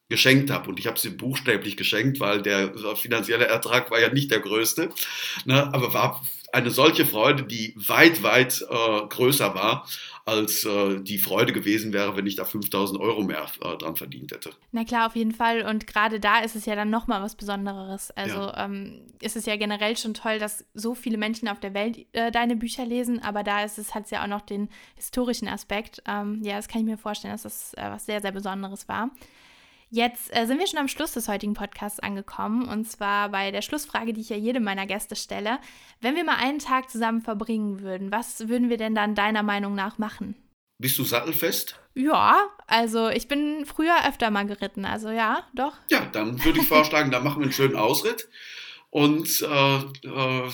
geschenkt 0.08 0.50
habe. 0.50 0.68
Und 0.68 0.78
ich 0.78 0.86
habe 0.86 0.98
sie 0.98 1.10
buchstäblich 1.10 1.76
geschenkt, 1.76 2.20
weil 2.20 2.42
der 2.42 2.72
finanzielle 2.96 3.46
Ertrag 3.46 3.90
war 3.90 4.00
ja 4.00 4.12
nicht 4.12 4.30
der 4.30 4.40
größte. 4.40 4.90
Ne, 5.44 5.72
aber 5.72 5.94
war 5.94 6.24
eine 6.52 6.70
solche 6.70 7.06
Freude, 7.06 7.42
die 7.42 7.74
weit, 7.76 8.22
weit 8.22 8.62
äh, 8.62 9.06
größer 9.08 9.54
war, 9.54 9.86
als 10.26 10.64
äh, 10.64 11.00
die 11.00 11.18
Freude 11.18 11.52
gewesen 11.52 11.92
wäre, 11.92 12.16
wenn 12.16 12.26
ich 12.26 12.34
da 12.34 12.44
5000 12.44 13.00
Euro 13.00 13.22
mehr 13.22 13.46
äh, 13.62 13.76
dran 13.76 13.94
verdient 13.94 14.32
hätte. 14.32 14.50
Na 14.72 14.84
klar, 14.84 15.06
auf 15.06 15.14
jeden 15.14 15.30
Fall. 15.30 15.62
Und 15.62 15.86
gerade 15.86 16.18
da 16.18 16.40
ist 16.40 16.56
es 16.56 16.66
ja 16.66 16.74
dann 16.74 16.90
nochmal 16.90 17.22
was 17.22 17.36
Besonderes. 17.36 18.10
Also 18.10 18.40
ja. 18.40 18.64
ähm, 18.64 19.02
ist 19.22 19.36
es 19.36 19.46
ja 19.46 19.56
generell 19.56 19.96
schon 19.96 20.14
toll, 20.14 20.40
dass 20.40 20.66
so 20.74 20.96
viele 20.96 21.16
Menschen 21.16 21.46
auf 21.46 21.60
der 21.60 21.74
Welt 21.74 22.06
äh, 22.12 22.32
deine 22.32 22.56
Bücher 22.56 22.84
lesen, 22.84 23.22
aber 23.22 23.44
da 23.44 23.62
ist 23.62 23.78
es, 23.78 23.94
hat 23.94 24.06
es 24.06 24.10
ja 24.10 24.24
auch 24.24 24.28
noch 24.28 24.40
den 24.40 24.68
historischen 24.96 25.46
Aspekt. 25.46 26.02
Ähm, 26.08 26.40
ja, 26.42 26.56
das 26.56 26.66
kann 26.66 26.80
ich 26.80 26.86
mir 26.88 26.98
vorstellen, 26.98 27.32
dass 27.32 27.42
das 27.42 27.74
äh, 27.74 27.88
was 27.88 28.04
sehr, 28.04 28.20
sehr 28.20 28.32
Besonderes 28.32 28.88
war. 28.88 29.12
Jetzt 29.90 30.34
äh, 30.36 30.46
sind 30.46 30.58
wir 30.58 30.66
schon 30.66 30.80
am 30.80 30.88
Schluss 30.88 31.12
des 31.12 31.28
heutigen 31.28 31.54
Podcasts 31.54 32.00
angekommen 32.00 32.68
und 32.68 32.90
zwar 32.90 33.28
bei 33.28 33.52
der 33.52 33.62
Schlussfrage, 33.62 34.12
die 34.12 34.20
ich 34.20 34.30
ja 34.30 34.36
jedem 34.36 34.64
meiner 34.64 34.86
Gäste 34.86 35.14
stelle. 35.14 35.58
Wenn 36.00 36.16
wir 36.16 36.24
mal 36.24 36.36
einen 36.36 36.58
Tag 36.58 36.90
zusammen 36.90 37.22
verbringen 37.22 37.80
würden, 37.80 38.10
was 38.10 38.48
würden 38.48 38.68
wir 38.68 38.78
denn 38.78 38.94
dann 38.94 39.14
deiner 39.14 39.44
Meinung 39.44 39.74
nach 39.74 39.98
machen? 39.98 40.34
Bist 40.78 40.98
du 40.98 41.04
sattelfest? 41.04 41.80
Ja, 41.94 42.48
also 42.66 43.08
ich 43.08 43.28
bin 43.28 43.64
früher 43.64 44.06
öfter 44.06 44.30
mal 44.30 44.46
geritten, 44.46 44.84
also 44.84 45.08
ja, 45.08 45.46
doch. 45.54 45.72
Ja, 45.88 46.04
dann 46.04 46.44
würde 46.44 46.60
ich 46.60 46.68
vorschlagen, 46.68 47.10
da 47.10 47.20
machen 47.20 47.38
wir 47.38 47.44
einen 47.44 47.52
schönen 47.52 47.76
Ausritt 47.76 48.28
und 48.90 49.40
äh, 49.40 49.76
äh, 49.76 50.50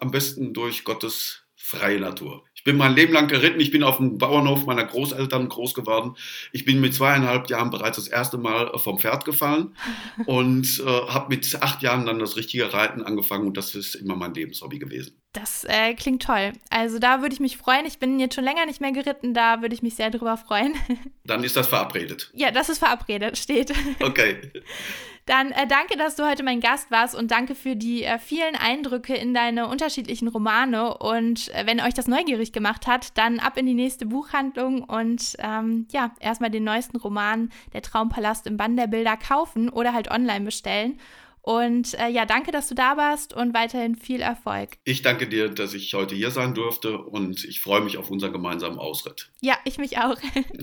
am 0.00 0.10
besten 0.10 0.52
durch 0.52 0.84
Gottes 0.84 1.44
freie 1.56 1.98
Natur. 1.98 2.44
Ich 2.64 2.72
bin 2.72 2.78
mein 2.78 2.94
Leben 2.94 3.12
lang 3.12 3.28
geritten. 3.28 3.60
Ich 3.60 3.70
bin 3.70 3.82
auf 3.82 3.98
dem 3.98 4.16
Bauernhof 4.16 4.64
meiner 4.64 4.86
Großeltern 4.86 5.50
groß 5.50 5.74
geworden. 5.74 6.16
Ich 6.50 6.64
bin 6.64 6.80
mit 6.80 6.94
zweieinhalb 6.94 7.50
Jahren 7.50 7.68
bereits 7.68 7.96
das 7.96 8.08
erste 8.08 8.38
Mal 8.38 8.78
vom 8.78 8.98
Pferd 8.98 9.26
gefallen 9.26 9.76
und 10.24 10.80
äh, 10.80 10.86
habe 10.86 11.28
mit 11.28 11.58
acht 11.60 11.82
Jahren 11.82 12.06
dann 12.06 12.18
das 12.18 12.36
richtige 12.36 12.72
Reiten 12.72 13.02
angefangen 13.02 13.48
und 13.48 13.58
das 13.58 13.74
ist 13.74 13.96
immer 13.96 14.16
mein 14.16 14.32
Lebenshobby 14.32 14.78
gewesen. 14.78 15.14
Das 15.34 15.64
äh, 15.64 15.92
klingt 15.92 16.22
toll. 16.22 16.54
Also 16.70 16.98
da 16.98 17.20
würde 17.20 17.34
ich 17.34 17.40
mich 17.40 17.58
freuen. 17.58 17.84
Ich 17.84 17.98
bin 17.98 18.18
jetzt 18.18 18.34
schon 18.34 18.44
länger 18.44 18.64
nicht 18.64 18.80
mehr 18.80 18.92
geritten, 18.92 19.34
da 19.34 19.60
würde 19.60 19.74
ich 19.74 19.82
mich 19.82 19.96
sehr 19.96 20.10
drüber 20.10 20.38
freuen. 20.38 20.74
Dann 21.24 21.44
ist 21.44 21.56
das 21.56 21.66
verabredet. 21.66 22.30
Ja, 22.32 22.50
das 22.50 22.70
ist 22.70 22.78
verabredet, 22.78 23.36
steht. 23.36 23.74
Okay. 24.00 24.36
Dann 25.26 25.52
äh, 25.52 25.66
danke, 25.66 25.96
dass 25.96 26.16
du 26.16 26.28
heute 26.28 26.42
mein 26.42 26.60
Gast 26.60 26.90
warst 26.90 27.14
und 27.14 27.30
danke 27.30 27.54
für 27.54 27.76
die 27.76 28.04
äh, 28.04 28.18
vielen 28.18 28.56
Eindrücke 28.56 29.14
in 29.14 29.32
deine 29.32 29.68
unterschiedlichen 29.68 30.28
Romane. 30.28 30.98
Und 30.98 31.48
äh, 31.54 31.66
wenn 31.66 31.80
euch 31.80 31.94
das 31.94 32.08
neugierig 32.08 32.52
gemacht 32.52 32.86
hat, 32.86 33.16
dann 33.16 33.38
ab 33.38 33.56
in 33.56 33.66
die 33.66 33.74
nächste 33.74 34.06
Buchhandlung 34.06 34.82
und 34.82 35.34
ähm, 35.38 35.86
ja, 35.92 36.14
erstmal 36.20 36.50
den 36.50 36.64
neuesten 36.64 36.98
Roman 36.98 37.50
Der 37.72 37.82
Traumpalast 37.82 38.46
im 38.46 38.56
Bann 38.56 38.76
der 38.76 38.86
Bilder 38.86 39.16
kaufen 39.16 39.70
oder 39.70 39.94
halt 39.94 40.10
online 40.10 40.44
bestellen. 40.44 40.98
Und 41.40 41.92
äh, 41.98 42.08
ja, 42.08 42.24
danke, 42.24 42.52
dass 42.52 42.68
du 42.68 42.74
da 42.74 42.96
warst 42.96 43.34
und 43.34 43.52
weiterhin 43.52 43.96
viel 43.96 44.22
Erfolg. 44.22 44.70
Ich 44.84 45.02
danke 45.02 45.28
dir, 45.28 45.50
dass 45.50 45.74
ich 45.74 45.92
heute 45.92 46.14
hier 46.14 46.30
sein 46.30 46.54
durfte 46.54 46.96
und 46.96 47.44
ich 47.44 47.60
freue 47.60 47.82
mich 47.82 47.98
auf 47.98 48.10
unseren 48.10 48.32
gemeinsamen 48.32 48.78
Ausritt. 48.78 49.30
Ja, 49.42 49.58
ich 49.64 49.76
mich 49.76 49.98
auch. 49.98 50.16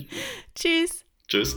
Tschüss. 0.56 1.04
Tschüss. 1.28 1.56